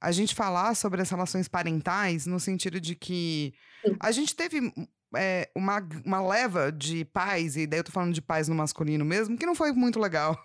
[0.00, 3.54] a gente falar sobre as relações parentais, no sentido de que
[4.00, 4.72] a gente teve
[5.16, 9.04] é, uma, uma leva de pais, e daí eu tô falando de pais no masculino
[9.04, 10.38] mesmo, que não foi muito legal.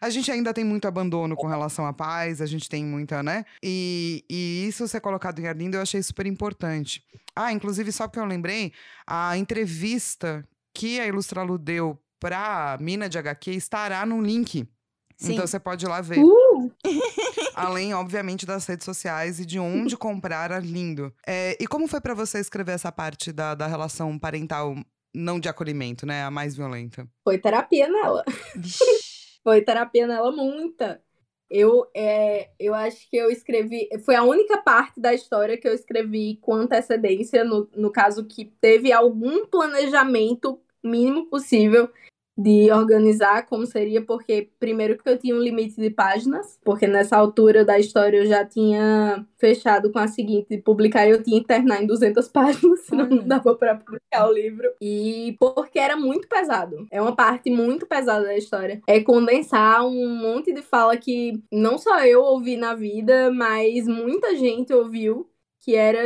[0.00, 3.44] A gente ainda tem muito abandono com relação a pais, a gente tem muita, né?
[3.62, 7.04] E, e isso ser colocado em Arlindo eu achei super importante.
[7.34, 8.72] Ah, inclusive, só porque eu lembrei,
[9.06, 14.68] a entrevista que a Ilustralu deu pra Mina de HQ estará no link.
[15.16, 15.34] Sim.
[15.34, 16.18] Então você pode ir lá ver.
[16.18, 16.72] Uh!
[17.54, 21.12] Além, obviamente, das redes sociais e de onde comprar Arlindo.
[21.26, 24.74] É, e como foi pra você escrever essa parte da, da relação parental
[25.14, 26.24] não de acolhimento, né?
[26.24, 27.06] A mais violenta?
[27.22, 28.24] Foi terapia nela.
[29.44, 31.02] Foi terapia nela muita.
[31.50, 33.88] Eu, é, eu acho que eu escrevi.
[34.04, 38.46] Foi a única parte da história que eu escrevi com antecedência, no, no caso que
[38.60, 41.90] teve algum planejamento mínimo possível
[42.36, 47.16] de organizar como seria, porque primeiro que eu tinha um limite de páginas, porque nessa
[47.16, 51.82] altura da história eu já tinha fechado com a seguinte, publicar eu tinha que terminar
[51.82, 54.68] em 200 páginas, senão não dava para publicar o livro.
[54.80, 56.86] E porque era muito pesado.
[56.90, 58.80] É uma parte muito pesada da história.
[58.86, 64.36] É condensar um monte de fala que não só eu ouvi na vida, mas muita
[64.36, 65.28] gente ouviu
[65.64, 66.00] que era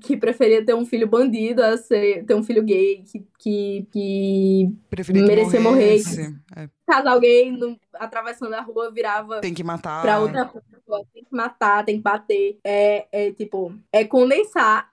[0.00, 4.70] que preferia ter um filho bandido a ser, ter um filho gay, que, que, que
[4.88, 5.84] Preferia que Merecia morrer.
[5.84, 6.34] morresse.
[6.56, 10.00] É, casal gay no- atravessando a rua virava tem que matar.
[10.00, 12.58] pra outra pessoa, tem que matar, tem que bater.
[12.64, 14.90] É, é tipo, é condensar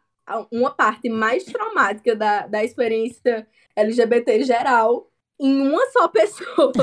[0.52, 5.09] uma parte mais traumática da, da experiência LGBT geral
[5.40, 6.74] em uma só pessoa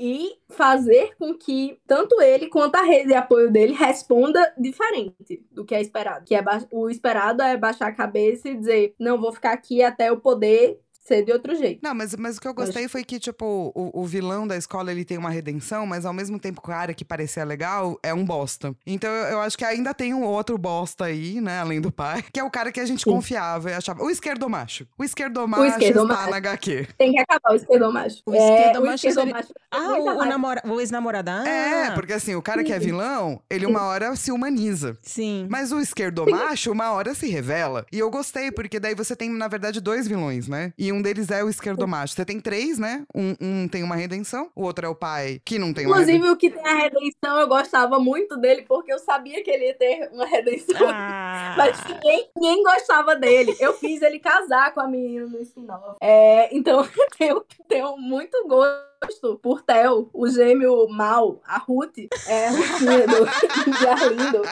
[0.00, 5.64] e fazer com que tanto ele quanto a rede de apoio dele responda diferente do
[5.64, 6.24] que é esperado.
[6.24, 6.42] Que é
[6.72, 10.80] o esperado é baixar a cabeça e dizer, não, vou ficar aqui até eu poder
[11.06, 11.80] ser de outro jeito.
[11.82, 14.90] Não, mas, mas o que eu gostei foi que, tipo, o, o vilão da escola,
[14.90, 18.12] ele tem uma redenção, mas ao mesmo tempo que o cara que parecia legal é
[18.12, 18.74] um bosta.
[18.86, 22.24] Então eu, eu acho que ainda tem um outro bosta aí, né, além do pai,
[22.32, 23.10] que é o cara que a gente Sim.
[23.10, 24.02] confiava e achava.
[24.02, 24.86] O esquerdomacho.
[24.98, 26.20] O esquerdomacho esquerdomacho.
[26.20, 26.88] está na HQ.
[26.98, 28.16] Tem que acabar o esquerdomacho.
[28.26, 30.62] O É, esquerdomacho esquerdomacho tem Ah, o, o, namora...
[30.66, 31.30] o ex-namorado.
[31.30, 34.96] Ah, É, porque assim, o cara que é vilão, ele uma hora se humaniza.
[35.02, 35.46] Sim.
[35.50, 37.84] Mas o esquerdomacho, uma hora se revela.
[37.92, 40.72] E eu gostei, porque daí você tem, na verdade, dois vilões, né?
[40.78, 42.14] E um deles é o esquerdomacho.
[42.14, 43.04] Você tem três, né?
[43.14, 46.16] Um, um tem uma redenção, o outro é o pai que não tem uma redenção.
[46.16, 49.66] Inclusive, o que tem a redenção, eu gostava muito dele, porque eu sabia que ele
[49.66, 50.88] ia ter uma redenção.
[50.88, 51.54] Ah.
[51.58, 53.56] Mas ninguém, ninguém gostava dele.
[53.60, 55.96] Eu fiz ele casar com a menina no spin-off.
[56.00, 58.95] É, então, eu tenho, tenho muito gosto
[59.42, 64.42] por Theo, o gêmeo mal, a Ruth, é a Rutinha do de Arlindo.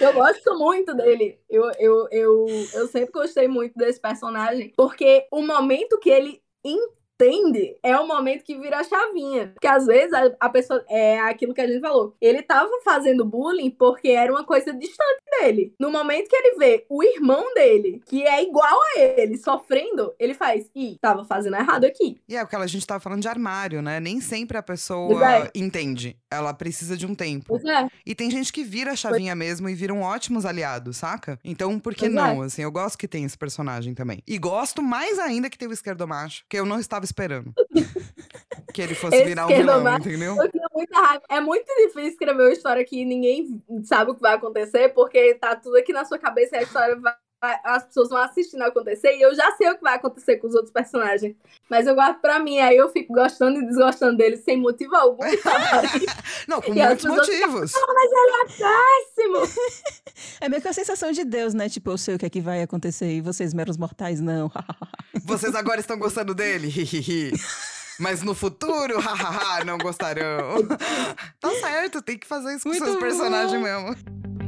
[0.00, 1.38] Eu gosto muito dele.
[1.48, 6.42] Eu, eu, eu, eu sempre gostei muito desse personagem, porque o momento que ele
[7.18, 9.48] entende é o momento que vira a chavinha.
[9.48, 10.84] Porque às vezes a, a pessoa.
[10.88, 12.14] É aquilo que a gente falou.
[12.20, 15.74] Ele tava fazendo bullying porque era uma coisa distante dele.
[15.80, 20.34] No momento que ele vê o irmão dele, que é igual a ele, sofrendo, ele
[20.34, 20.70] faz.
[20.74, 22.20] Ih, tava fazendo errado aqui.
[22.28, 23.98] E é o que a gente tava falando de armário, né?
[24.00, 26.16] Nem sempre a pessoa entende.
[26.36, 27.46] Ela precisa de um tempo.
[27.48, 27.88] Pois é.
[28.04, 31.38] E tem gente que vira a chavinha mesmo e viram ótimos aliados, saca?
[31.44, 32.42] Então, por que Pois não?
[32.42, 32.46] é.
[32.46, 34.22] Assim, eu gosto que tem esse personagem também.
[34.26, 37.52] E gosto mais ainda que tem o esquerdomacho, que eu não estava esperando.
[38.72, 40.36] que ele fosse Esse virar um vilão, esquerdomacho- entendeu?
[40.36, 41.22] Eu tinha muita raiva.
[41.30, 45.56] É muito difícil escrever uma história que ninguém sabe o que vai acontecer, porque tá
[45.56, 47.14] tudo aqui na sua cabeça e a história vai.
[47.40, 50.54] As pessoas vão assistindo acontecer e eu já sei o que vai acontecer com os
[50.54, 51.36] outros personagens.
[51.70, 55.22] Mas eu guardo pra mim, aí eu fico gostando e desgostando deles sem motivo algum.
[56.48, 57.72] Não, com E muitos motivos.
[58.56, 59.46] Péssimo!
[60.40, 61.68] É meio que a sensação de Deus, né?
[61.68, 64.50] Tipo, eu sei o que é que vai acontecer e vocês, meros mortais, não.
[65.24, 66.72] Vocês agora estão gostando dele?
[67.98, 70.66] Mas no futuro, hahaha, não gostarão.
[71.40, 73.60] tá certo, tem que fazer isso com Muito seus personagens bom.
[73.60, 74.45] mesmo.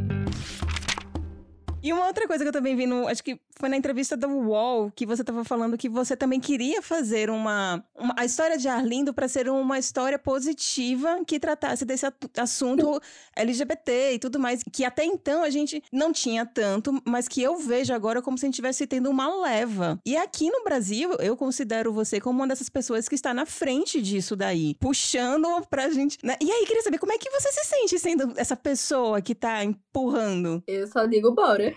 [1.80, 3.06] E uma outra coisa que eu também vi no.
[3.06, 6.82] Acho que foi na entrevista do UOL que você estava falando que você também queria
[6.82, 7.84] fazer uma.
[7.96, 12.04] uma- a história de Arlindo para ser uma história positiva que tratasse desse
[12.36, 13.00] assunto
[13.36, 14.62] LGBT e tudo mais.
[14.72, 18.44] Que até então a gente não tinha tanto, mas que eu vejo agora como se
[18.44, 20.00] a gente estivesse tendo uma leva.
[20.04, 24.02] E aqui no Brasil, eu considero você como uma dessas pessoas que está na frente
[24.02, 26.18] disso daí, puxando pra gente.
[26.24, 26.36] né?
[26.40, 29.62] E aí, queria saber como é que você se sente sendo essa pessoa que tá
[29.64, 30.62] empurrando?
[30.66, 31.67] Eu só digo bora.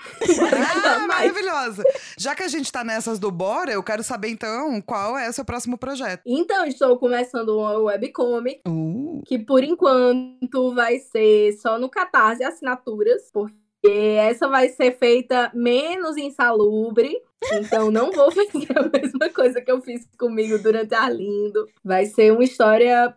[0.94, 1.84] Ah, maravilhosa.
[2.18, 5.34] Já que a gente tá nessas do Bora, eu quero saber então qual é o
[5.34, 6.22] seu próximo projeto.
[6.26, 9.22] Então, estou começando uma webcomic Uh.
[9.26, 13.58] que por enquanto vai ser só no Catarse assinaturas, porque
[13.90, 17.16] essa vai ser feita menos insalubre.
[17.54, 21.68] Então não vou fazer a mesma coisa que eu fiz comigo durante Arlindo.
[21.84, 23.16] Vai ser uma história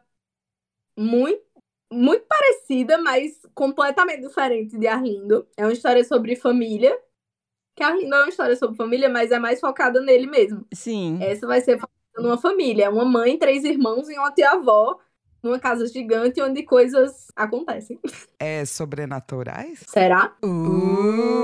[0.98, 1.42] muito
[1.92, 5.46] muito parecida, mas completamente diferente de Arlindo.
[5.56, 6.96] É uma história sobre família.
[7.76, 10.66] Que Arlindo é uma história sobre família, mas é mais focada nele mesmo.
[10.72, 11.18] Sim.
[11.20, 11.80] Essa vai ser
[12.16, 14.98] numa família, uma mãe, três irmãos e uma tia-avó,
[15.42, 17.98] numa casa gigante onde coisas acontecem.
[18.38, 19.84] É sobrenaturais?
[19.86, 20.32] Será?
[20.42, 21.34] Uh.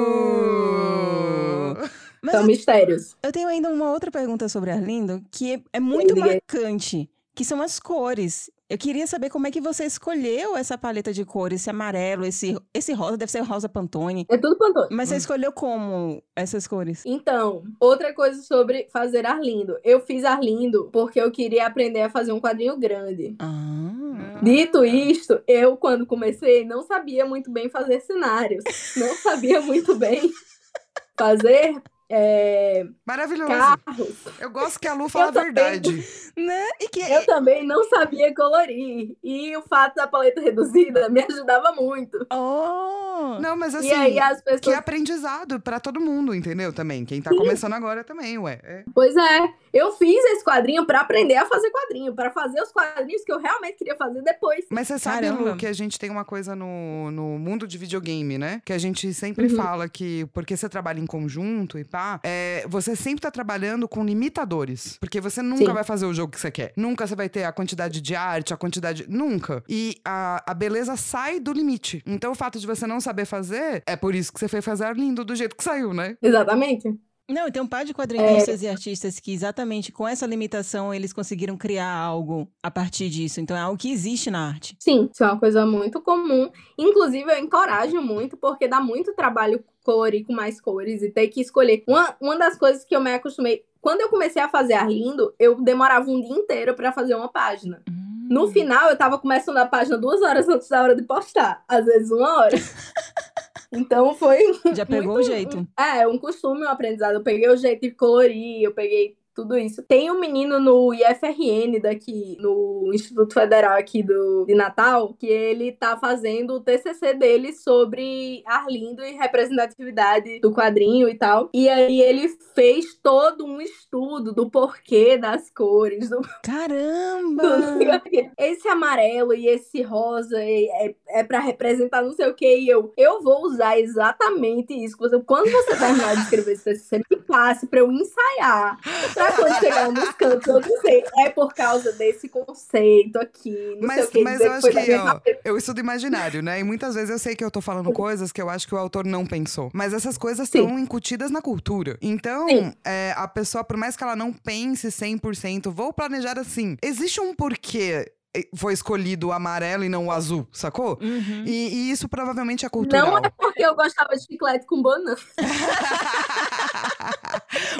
[2.30, 3.16] São eu, mistérios.
[3.22, 6.20] eu tenho ainda uma outra pergunta sobre Arlindo que é, é muito aí.
[6.20, 7.10] marcante,
[7.40, 8.50] que são as cores.
[8.68, 12.54] Eu queria saber como é que você escolheu essa paleta de cores, esse amarelo, esse,
[12.74, 14.26] esse rosa, deve ser o rosa Pantone.
[14.28, 14.88] É tudo Pantone.
[14.90, 15.18] Mas você Hum.
[15.18, 17.02] escolheu como essas cores?
[17.06, 19.78] Então, outra coisa sobre fazer Arlindo.
[19.82, 23.36] Eu fiz Arlindo porque eu queria aprender a fazer um quadrinho grande.
[23.38, 24.38] Ah.
[24.42, 28.62] Dito isto, eu, quando comecei, não sabia muito bem fazer cenários.
[28.98, 30.30] Não sabia muito bem
[31.16, 31.74] fazer
[32.12, 33.52] é, Maravilhoso.
[33.52, 34.16] carros.
[34.40, 35.90] Eu gosto que a Lu fala a verdade.
[36.36, 36.64] Né?
[36.80, 39.16] E que Eu também não sabia colorir.
[39.22, 42.24] E o fato da paleta reduzida me ajudava muito.
[42.32, 43.38] Oh!
[43.40, 44.60] Não, mas assim, e aí as pessoas.
[44.60, 46.72] que é aprendizado pra todo mundo, entendeu?
[46.72, 47.04] Também.
[47.04, 48.60] Quem tá começando agora também, ué.
[48.62, 48.84] É.
[48.94, 53.22] Pois é, eu fiz esse quadrinho pra aprender a fazer quadrinho, pra fazer os quadrinhos
[53.24, 54.64] que eu realmente queria fazer depois.
[54.70, 55.50] Mas você sabe, Caramba.
[55.50, 58.60] Lu, que a gente tem uma coisa no, no mundo de videogame, né?
[58.64, 59.56] Que a gente sempre Uhum.
[59.56, 64.04] fala que, porque você trabalha em conjunto e pá, é, você sempre tá trabalhando com
[64.04, 64.96] limitadores.
[65.00, 65.72] Porque você nunca Sim.
[65.72, 66.72] vai fazer o jogo que você quer.
[66.76, 69.06] Nunca você vai ter a quantidade de arte, a quantidade.
[69.08, 69.62] Nunca.
[69.68, 72.02] E a, a beleza sai do limite.
[72.06, 74.94] Então o fato de você não saber fazer, é por isso que você foi fazer
[74.96, 76.16] lindo do jeito que saiu, né?
[76.22, 76.88] Exatamente.
[77.32, 77.84] Não, tem um par É.
[77.84, 83.08] de quadrinistas e artistas que exatamente com essa limitação eles conseguiram criar algo a partir
[83.08, 83.40] disso.
[83.40, 84.76] Então é algo que existe na arte.
[84.78, 86.50] Sim, isso é uma coisa muito comum.
[86.78, 91.40] Inclusive, eu encorajo muito, porque dá muito trabalho colorir com mais cores e ter que
[91.40, 91.82] escolher.
[91.86, 93.64] Uma, uma das coisas que eu me acostumei.
[93.80, 97.82] Quando eu comecei a fazer Arlindo, eu demorava um dia inteiro pra fazer uma página.
[98.28, 98.52] No Hum.
[98.52, 101.64] final, eu tava começando a página duas horas antes da hora de postar.
[101.66, 102.56] Às vezes uma hora.
[103.72, 104.38] Então foi
[104.74, 105.66] Já pegou muito- o jeito.
[105.78, 107.14] É, um costume, um aprendizado.
[107.14, 109.82] Eu peguei o jeito de colorir, eu peguei tudo isso.
[109.82, 115.72] Tem um menino no IFRN daqui, no Instituto Federal aqui do, de Natal, que ele
[115.72, 121.48] tá fazendo o TCC dele sobre Arlindo e representatividade do quadrinho e tal.
[121.54, 128.00] E aí ele fez todo um estudo do porquê das cores, do Caramba!
[128.38, 132.46] esse amarelo e esse rosa é, é, é para representar não sei o que.
[132.46, 134.96] E eu, eu vou usar exatamente isso.
[135.24, 138.78] Quando você terminar de escrever esse você me passe pra eu ensaiar.
[139.20, 143.50] Pra quando chegar nos cantos, eu dizer, é por causa desse conceito aqui.
[143.78, 144.24] Não sei Mas, o que.
[144.24, 145.40] mas eu acho que, cabeça.
[145.44, 146.60] eu estudo imaginário, né?
[146.60, 148.78] E muitas vezes eu sei que eu tô falando coisas que eu acho que o
[148.78, 149.70] autor não pensou.
[149.74, 151.98] Mas essas coisas estão incutidas na cultura.
[152.00, 156.76] Então, é, a pessoa, por mais que ela não pense 100%, vou planejar assim.
[156.82, 158.10] Existe um porquê
[158.56, 160.98] foi escolhido o amarelo e não o azul, sacou?
[161.00, 161.44] Uhum.
[161.44, 163.06] E, e isso provavelmente é cultural.
[163.06, 165.16] Não é porque eu gostava de chiclete com banana.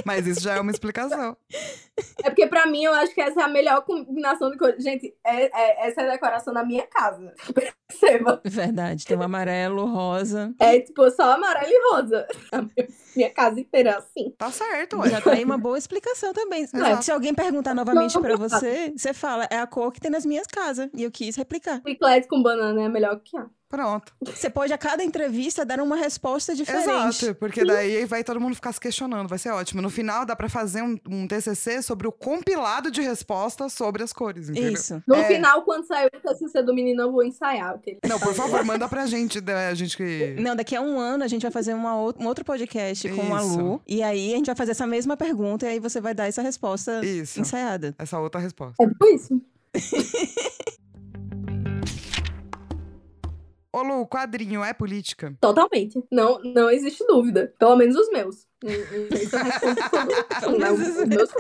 [0.05, 1.37] Mas isso já é uma explicação.
[2.23, 4.83] É porque pra mim eu acho que essa é a melhor combinação de cores.
[4.83, 7.33] Gente, é, é- essa é a decoração da minha casa.
[7.89, 8.41] Perceba.
[8.45, 9.05] Verdade.
[9.05, 10.55] Tem o amarelo, rosa.
[10.59, 12.27] É tipo só amarelo e rosa.
[12.53, 12.63] A
[13.17, 14.35] minha, casa inteira é assim.
[14.39, 15.11] Tá certo, ué.
[15.11, 16.63] Já tá aí uma boa explicação também.
[16.63, 17.05] Exato.
[17.05, 18.39] Se alguém perguntar novamente não.
[18.39, 20.89] você, você fala, é a cor que tem nas minhas casas.
[20.95, 21.81] E eu quis replicar.
[21.87, 23.47] Chiclete com banana é melhor que há.
[23.69, 24.13] Pronto.
[24.25, 26.89] Você pode, a cada entrevista, dar uma resposta diferente.
[27.25, 29.81] Exato, porque daí vai todo mundo ficar se questionando, vai ser ótimo.
[29.81, 34.13] No final dá pra fazer um, um TCC sobre o compilado de respostas sobre as
[34.13, 34.73] cores, entendeu?
[34.73, 35.01] Isso.
[35.07, 35.25] No É.
[35.29, 37.79] final, quando sair o TCC do menino, eu vou ensaiar.
[37.79, 40.35] que ele Não, por favor, manda pra gente, né, a gente que...
[40.41, 43.41] Não, daqui a um ano a gente vai fazer uma um outro podcast com a
[43.41, 43.57] Isso.
[43.61, 43.81] Lu.
[43.87, 46.43] E aí a gente vai fazer essa mesma pergunta e aí você vai dar essa
[46.43, 47.95] resposta Isso, ensaiada.
[47.97, 48.83] essa outra resposta.
[48.83, 49.41] É tipo isso.
[53.73, 55.33] Ô Lu, quadrinho é política?
[55.41, 56.03] Totalmente.
[56.11, 57.55] Não, não existe dúvida.
[57.59, 58.47] Pelo menos os meus.
[58.63, 61.31] Eu respondo os meus.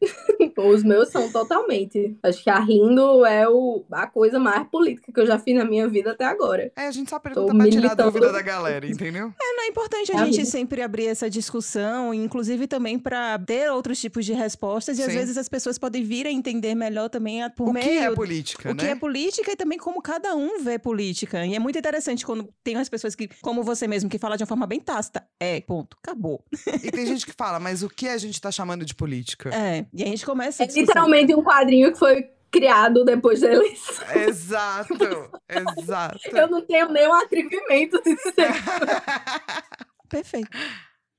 [0.58, 2.16] Os meus são totalmente.
[2.22, 5.88] Acho que Arlindo é o, a coisa mais política que eu já fiz na minha
[5.88, 6.72] vida até agora.
[6.76, 8.10] É, a gente só pergunta Tô pra tirar a militando.
[8.10, 9.32] dúvida da galera, entendeu?
[9.40, 13.38] É, não, é importante a É a gente sempre abrir essa discussão, inclusive também para
[13.38, 14.98] ter outros tipos de respostas.
[14.98, 15.18] E às Sim.
[15.18, 18.10] vezes as pessoas podem vir a entender melhor também a- por o meio que é
[18.10, 18.84] política, o né?
[18.84, 21.44] que é política e também como cada um vê política.
[21.46, 24.42] E é muito interessante quando tem umas pessoas que, como você mesmo, que fala de
[24.42, 25.26] uma forma bem tácita.
[25.40, 26.42] É, ponto, acabou.
[26.82, 29.50] E tem gente que fala, mas o que a gente tá chamando de política?
[29.54, 34.06] É, e a gente começa É literalmente um quadrinho que foi criado depois da eleição.
[34.14, 34.94] Exato,
[35.78, 36.18] exato.
[36.32, 38.48] Eu não tenho nenhum atrevimento de dizer
[40.08, 40.48] Perfeito.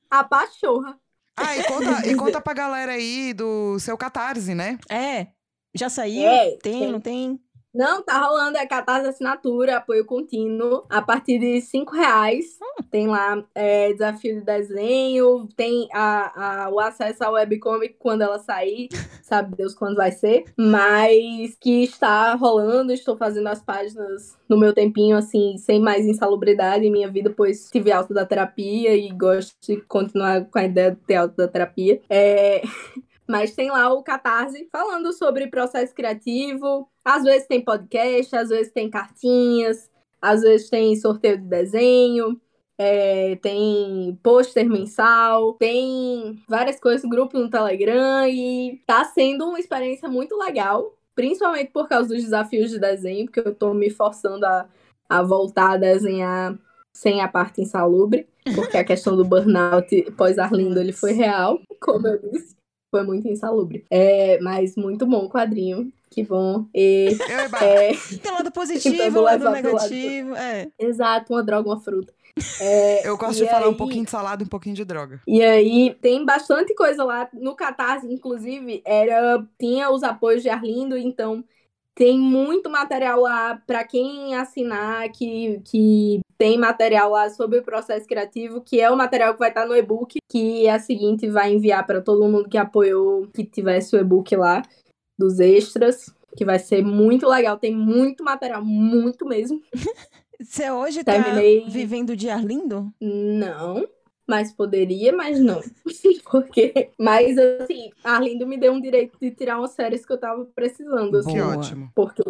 [0.09, 0.97] a pachorra.
[1.35, 4.79] Ah, e conta, e conta pra galera aí do seu catarse, né?
[4.89, 5.27] É,
[5.75, 6.27] já saiu?
[6.27, 6.91] É, tem, tem.
[6.91, 7.39] não tem?
[7.77, 12.57] Não, tá rolando, é catarse assinatura, apoio contínuo, a partir de cinco reais.
[12.89, 18.39] Tem lá é, desafio de desenho, tem a, a- o acesso à webcomic quando ela
[18.39, 18.87] sair,
[19.21, 20.45] sabe Deus quando vai ser.
[20.57, 26.83] Mas que está rolando, estou fazendo as páginas no meu tempinho, assim, sem mais insalubridade
[26.83, 30.91] em minha vida, pois tive alta da terapia e gosto de continuar com a ideia
[30.91, 32.01] de ter alta da terapia.
[32.09, 32.61] É...
[33.27, 36.89] Mas tem lá o Catarse falando sobre processo criativo.
[37.03, 39.89] Às vezes tem podcast, às vezes tem cartinhas,
[40.21, 42.39] às vezes tem sorteio de desenho,
[42.77, 50.07] é, tem pôster mensal, tem várias coisas, grupo no Telegram e tá sendo uma experiência
[50.07, 54.67] muito legal, principalmente por causa dos desafios de desenho, porque eu tô me forçando a,
[55.09, 56.57] a voltar a desenhar
[56.93, 62.19] sem a parte insalubre, porque a questão do burnout pós-Arlindo ele foi real, como eu
[62.31, 62.56] disse.
[62.97, 63.85] Foi muito insalubre.
[63.89, 65.91] É, mas muito bom o quadrinho.
[66.09, 66.65] Que bom.
[66.73, 67.15] E,
[67.61, 70.35] é, Tem lado positivo, Tentando o lado pro lado negativo.
[70.35, 70.67] É.
[70.79, 72.11] exato, uma droga, uma fruta.
[72.61, 75.21] É, Eu gosto de falar um pouquinho de salada e um pouquinho de droga.
[75.27, 80.97] E aí tem bastante coisa lá no Catarse, inclusive, era tinha os apoios de Arlindo,
[80.97, 81.43] então
[81.97, 88.05] tem muito material lá para quem assinar que, que tem material lá sobre o processo
[88.05, 91.51] criativo, que é o material que vai estar no e-book, que é a seguinte vai
[91.51, 94.61] enviar para todo mundo que apoiou que tivesse o e-book lá
[95.17, 99.59] dos extras, que vai ser muito legal, tem muito material, muito mesmo.
[100.39, 102.91] Você hoje tá Terminei- vivendo de Arlindo?
[103.01, 103.87] Não,
[104.27, 105.61] mas poderia, mas não.
[106.29, 110.45] Porque, mas assim, Arlindo me deu um direito de tirar umas férias que eu tava
[110.53, 111.91] precisando, assim, Que ótimo.
[111.95, 112.23] porque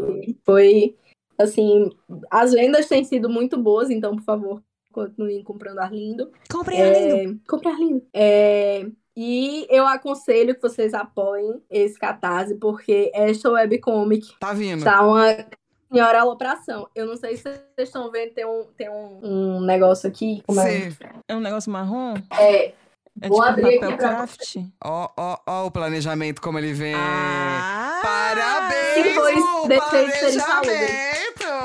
[0.46, 0.96] foi
[1.38, 1.90] assim,
[2.32, 6.32] as vendas têm sido muito boas, então, por favor, continuem comprando Arlindo.
[6.50, 7.16] Compre Arlindo.
[7.16, 8.02] É, compre Arlindo.
[8.14, 14.84] É, e eu aconselho que vocês apoiem esse catarse, porque esta webcomic Tá vindo.
[14.84, 15.26] Tá uma
[15.92, 16.88] senhora alopração.
[16.96, 20.44] Eu não sei se vocês estão vendo, tem um, tem um, um negócio aqui.
[20.46, 20.92] Como é?
[20.92, 20.98] Sim.
[21.28, 22.16] É um negócio marrom?
[22.32, 22.74] É,
[23.22, 24.56] É Vou tipo abrir aqui papel pra craft?
[24.84, 26.94] Ó, ó, ó o planejamento como ele vem.
[26.96, 28.00] Ah!
[28.04, 31.18] Parabéns, Depois Lu, deixei de planejamento!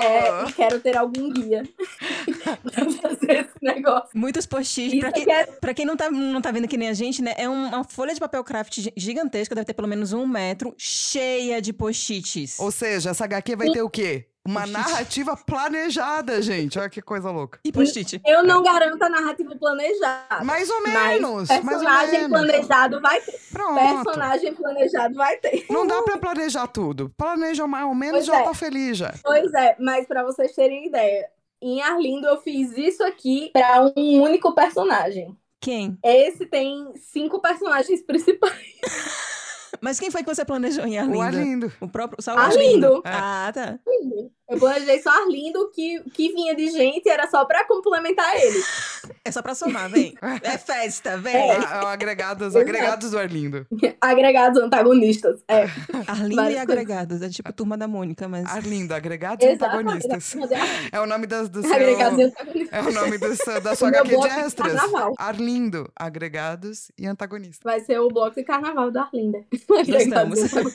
[0.03, 1.63] é, quero ter algum guia
[2.57, 4.09] pra fazer esse negócio.
[4.15, 4.99] Muitos post-its.
[5.01, 7.23] Pra quem, que é- pra quem não tá, não tá vendo que nem a gente,
[7.23, 7.35] né?
[7.37, 10.75] É um- uma folha de papel craft gi- gigantesca, deve ter pelo menos um metro,
[10.79, 12.59] cheia de post-its.
[12.59, 14.27] Ou seja, essa HQ vai ter o quê?
[14.45, 16.77] Uma narrativa planejada, gente.
[16.77, 17.61] Olha que coisa louca.
[17.65, 18.21] E post-it.
[18.27, 20.43] Eu não garanto a narrativa planejada.
[20.45, 21.49] Mais ou Mas menos.
[21.49, 22.31] mais ou personagem menos.
[22.41, 23.41] planejado vai ter.
[23.53, 24.05] Pronto.
[24.05, 25.65] Personagem planejado vai ter.
[25.71, 27.13] Não dá pra planejar tudo.
[27.17, 28.43] Planeja mais ou menos, Pois já é.
[28.43, 29.15] tá feliz já.
[29.23, 31.29] Pois é, mas pra vocês terem ideia,
[31.63, 35.37] em Arlindo eu fiz isso aqui pra um único personagem.
[35.61, 35.97] Quem?
[36.03, 38.81] Esse tem cinco personagens principais.
[39.81, 41.19] Mas quem foi que você planejou em Arlindo?
[41.19, 41.73] O Arlindo.
[41.81, 43.03] O próprio Saul Arlindo.
[43.05, 43.79] Ah, tá.
[44.53, 48.63] Eu planejei só Arlindo, que, que vinha de gente era só pra complementar ele.
[49.25, 50.15] É só pra somar, vem.
[50.43, 51.35] É festa, vem.
[51.35, 51.57] É.
[51.57, 52.59] Ah, agregados, Exato.
[52.65, 53.67] agregados do Arlindo.
[54.01, 55.43] Agregados antagonistas.
[55.49, 55.63] É,
[56.07, 57.23] Arlindo e Várias agregados.
[57.23, 58.47] É tipo turma da Mônica, mas.
[58.47, 60.07] Arlindo, agregados e exatamente.
[60.07, 60.37] antagonistas.
[60.93, 61.73] É o nome das, do seu...
[61.75, 62.73] Agregados e antagonistas.
[62.73, 64.73] É o nome do seu- da sua HQ de extras.
[64.75, 65.15] carnaval.
[65.19, 67.61] Arlindo, agregados e antagonistas.
[67.65, 69.39] Vai ser o bloco de carnaval da Arlinda.
[69.79, 70.73] Agregados e Gostamos.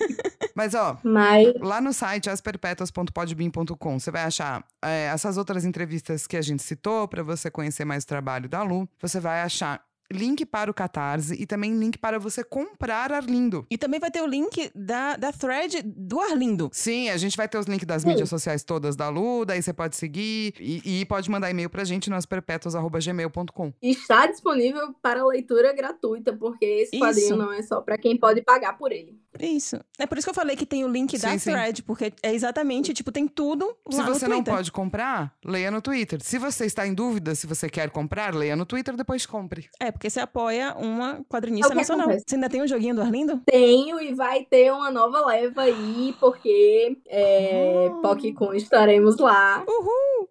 [0.55, 6.37] Mas, ó, Mas lá no site asperpetuas.podbean.com você vai achar é, essas outras entrevistas que
[6.37, 8.87] a gente citou para você conhecer mais o trabalho da Lu.
[8.99, 13.65] Você vai achar link para o Catarse e também link para você comprar Arlindo.
[13.69, 16.69] E também vai ter o link da, da thread do Arlindo.
[16.71, 18.09] Sim, a gente vai ter os links das Sim.
[18.09, 21.83] mídias sociais todas da Lu, daí você pode seguir e, e pode mandar e-mail pra
[21.83, 23.73] gente nas perpétuas.gmail.com.
[23.81, 27.05] Está disponível para leitura gratuita, porque esse Isso.
[27.05, 29.19] quadrinho não é só para quem pode pagar por ele.
[29.45, 29.79] Isso.
[29.97, 31.51] É por isso que eu falei que tem o link da Sim, sim.
[31.51, 35.71] thread, porque é exatamente, tipo, tem tudo Se lá no você não pode comprar, leia
[35.71, 36.19] no Twitter.
[36.21, 39.69] Se você está em dúvida se você quer comprar, leia no Twitter, depois compre.
[39.79, 42.07] É, porque você apoia uma quadrinista nacional.
[42.07, 43.41] Você ainda tem um joguinho do Arlindo?
[43.45, 48.01] Tenho e vai ter uma nova leva aí, porque é, Oh.
[48.01, 49.63] PocCon estaremos lá.
[49.67, 50.29] Uhul!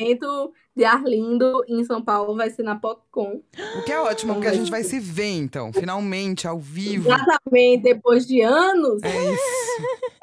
[0.00, 3.42] Lançamento de Arlindo em São Paulo vai ser na PocCon.
[3.78, 7.08] O que é ótimo, porque a gente vai se ver, então, finalmente, ao vivo.
[7.12, 9.02] Exatamente depois de anos.
[9.02, 9.42] É isso.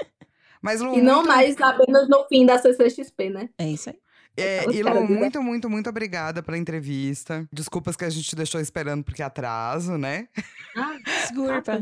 [0.62, 3.50] Mas, Lu, E não muito- mais apenas no fim da CCXP, né?
[3.58, 3.96] É isso aí.
[4.38, 7.48] É, de- muito, muito, muito obrigada pela entrevista.
[7.52, 10.28] Desculpas que a gente te deixou esperando porque atraso, né?
[10.76, 11.80] Ah, Desculpa.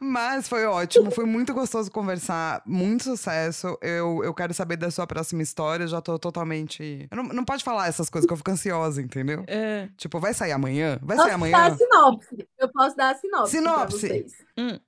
[0.00, 3.78] Mas foi ótimo, foi muito gostoso conversar, muito sucesso.
[3.80, 7.06] Eu, eu quero saber da sua próxima história, eu já tô totalmente.
[7.10, 9.44] Eu não, não pode falar essas coisas que eu fico ansiosa, entendeu?
[9.46, 9.88] É.
[9.96, 10.98] Tipo, vai sair amanhã?
[11.02, 11.56] Vai Posso sair dar amanhã?
[11.72, 12.48] a sinopse.
[12.58, 13.50] Eu posso dar a sinopse.
[13.52, 13.98] Sinopse.
[13.98, 14.32] Pra vocês.
[14.58, 14.78] Hum.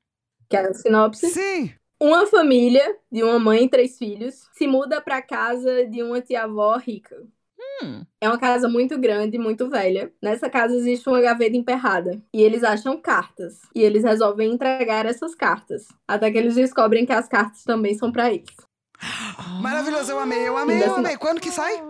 [0.51, 1.29] Quer a sinopse?
[1.31, 1.73] Sim!
[2.05, 6.77] Uma família de uma mãe e três filhos se muda para casa de uma tia-avó
[6.77, 7.17] rica.
[7.83, 8.05] Hum.
[8.21, 10.13] É uma casa muito grande, muito velha.
[10.21, 12.23] Nessa casa existe uma gaveta emperrada.
[12.31, 13.59] E eles acham cartas.
[13.75, 15.87] E eles resolvem entregar essas cartas.
[16.07, 18.55] Até que eles descobrem que as cartas também são para eles.
[19.63, 21.17] Maravilhoso, eu amei, eu amei, eu amei.
[21.17, 21.83] Quando que sai?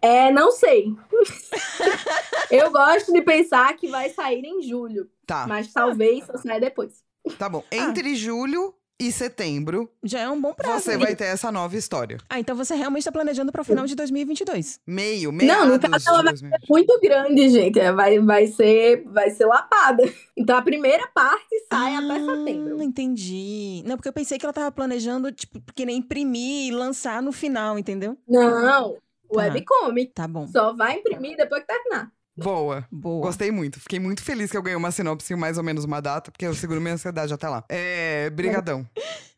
[0.00, 0.86] É, não sei.
[2.50, 5.08] Eu gosto de pensar que vai sair em julho.
[5.24, 7.04] Tá, Mas talvez só saia depois.
[7.38, 7.62] tá bom.
[7.70, 10.80] Entre julho e setembro, Já é um bom prazo.
[10.84, 10.98] você hein?
[10.98, 12.18] vai ter essa nova história.
[12.28, 14.78] Ah, então você realmente tá planejando para o final de 2022.
[14.86, 16.68] Meio, Não, meados no caso, ela vai 2020.
[16.68, 17.80] Muito grande, gente.
[17.80, 20.02] É, Vai, vai, ser, vai ser lapada.
[20.36, 22.82] Então a primeira parte sai até Ah, setembro.
[22.82, 23.82] entendi.
[23.86, 27.32] Não, porque eu pensei que ela tava planejando, tipo, que nem imprimir e lançar no
[27.32, 28.16] final, entendeu?
[28.28, 28.98] Não, Tá.
[29.36, 30.12] webcomic.
[30.12, 30.46] Tá bom.
[30.48, 32.10] Só vai imprimir depois que terminar.
[32.42, 32.86] Boa.
[32.90, 33.26] Boa.
[33.26, 33.80] Gostei muito.
[33.80, 36.46] Fiquei muito feliz que eu ganhei uma sinopse e mais ou menos uma data, porque
[36.46, 37.64] eu seguro minha ansiedade até lá.
[37.68, 38.86] É, brigadão.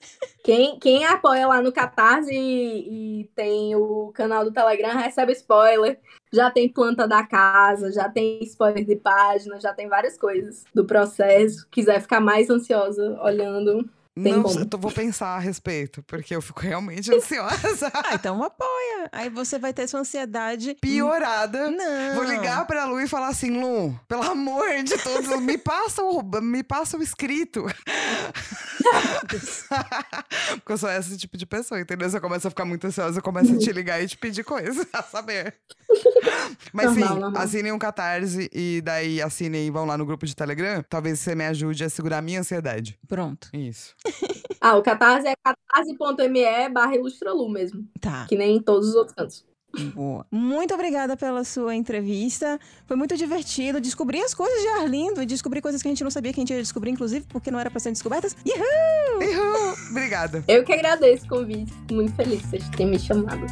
[0.44, 6.00] Quem, quem apoia lá no Catarse e, e tem o canal do Telegram recebe spoiler.
[6.32, 10.84] Já tem planta da casa, já tem spoiler de página, já tem várias coisas do
[10.84, 11.64] processo.
[11.70, 13.88] Quiser ficar mais ansiosa olhando.
[14.14, 14.68] Tem Não, como.
[14.70, 17.90] eu vou pensar a respeito, porque eu fico realmente ansiosa.
[17.94, 19.08] Ah, então apoia.
[19.10, 20.76] Aí você vai ter sua ansiedade.
[20.80, 21.70] Piorada.
[21.70, 22.14] Não.
[22.16, 26.22] Vou ligar pra Lu e falar assim, Lu, pelo amor de todos, me passa o,
[26.42, 27.64] me passa o escrito.
[30.56, 32.08] Porque eu sou esse tipo de pessoa, entendeu?
[32.10, 34.44] Se eu começo a ficar muito ansiosa, eu começo a te ligar e te pedir
[34.44, 35.54] coisas, a saber.
[36.72, 37.42] Mas Normal, sim, normal.
[37.42, 40.82] assinem um catarse e daí assinem e vão lá no grupo de Telegram.
[40.88, 42.98] Talvez você me ajude a segurar a minha ansiedade.
[43.08, 43.48] Pronto.
[43.52, 43.94] Isso.
[44.64, 47.84] Ah, o Catarse é catarse.me barra ilustralu mesmo.
[48.00, 48.26] Tá.
[48.28, 49.44] Que nem em todos os outros cantos.
[49.94, 50.26] Boa.
[50.30, 52.60] Muito obrigada pela sua entrevista.
[52.86, 56.12] Foi muito divertido descobrir as coisas de Arlindo e descobrir coisas que a gente não
[56.12, 58.36] sabia que a gente ia descobrir, inclusive, porque não era pra serem descobertas.
[58.46, 59.28] Uhul!
[59.28, 59.74] Uhul.
[59.90, 60.44] Obrigada.
[60.46, 61.72] Eu que agradeço o convite.
[61.72, 63.46] Fico muito feliz de vocês terem me chamado.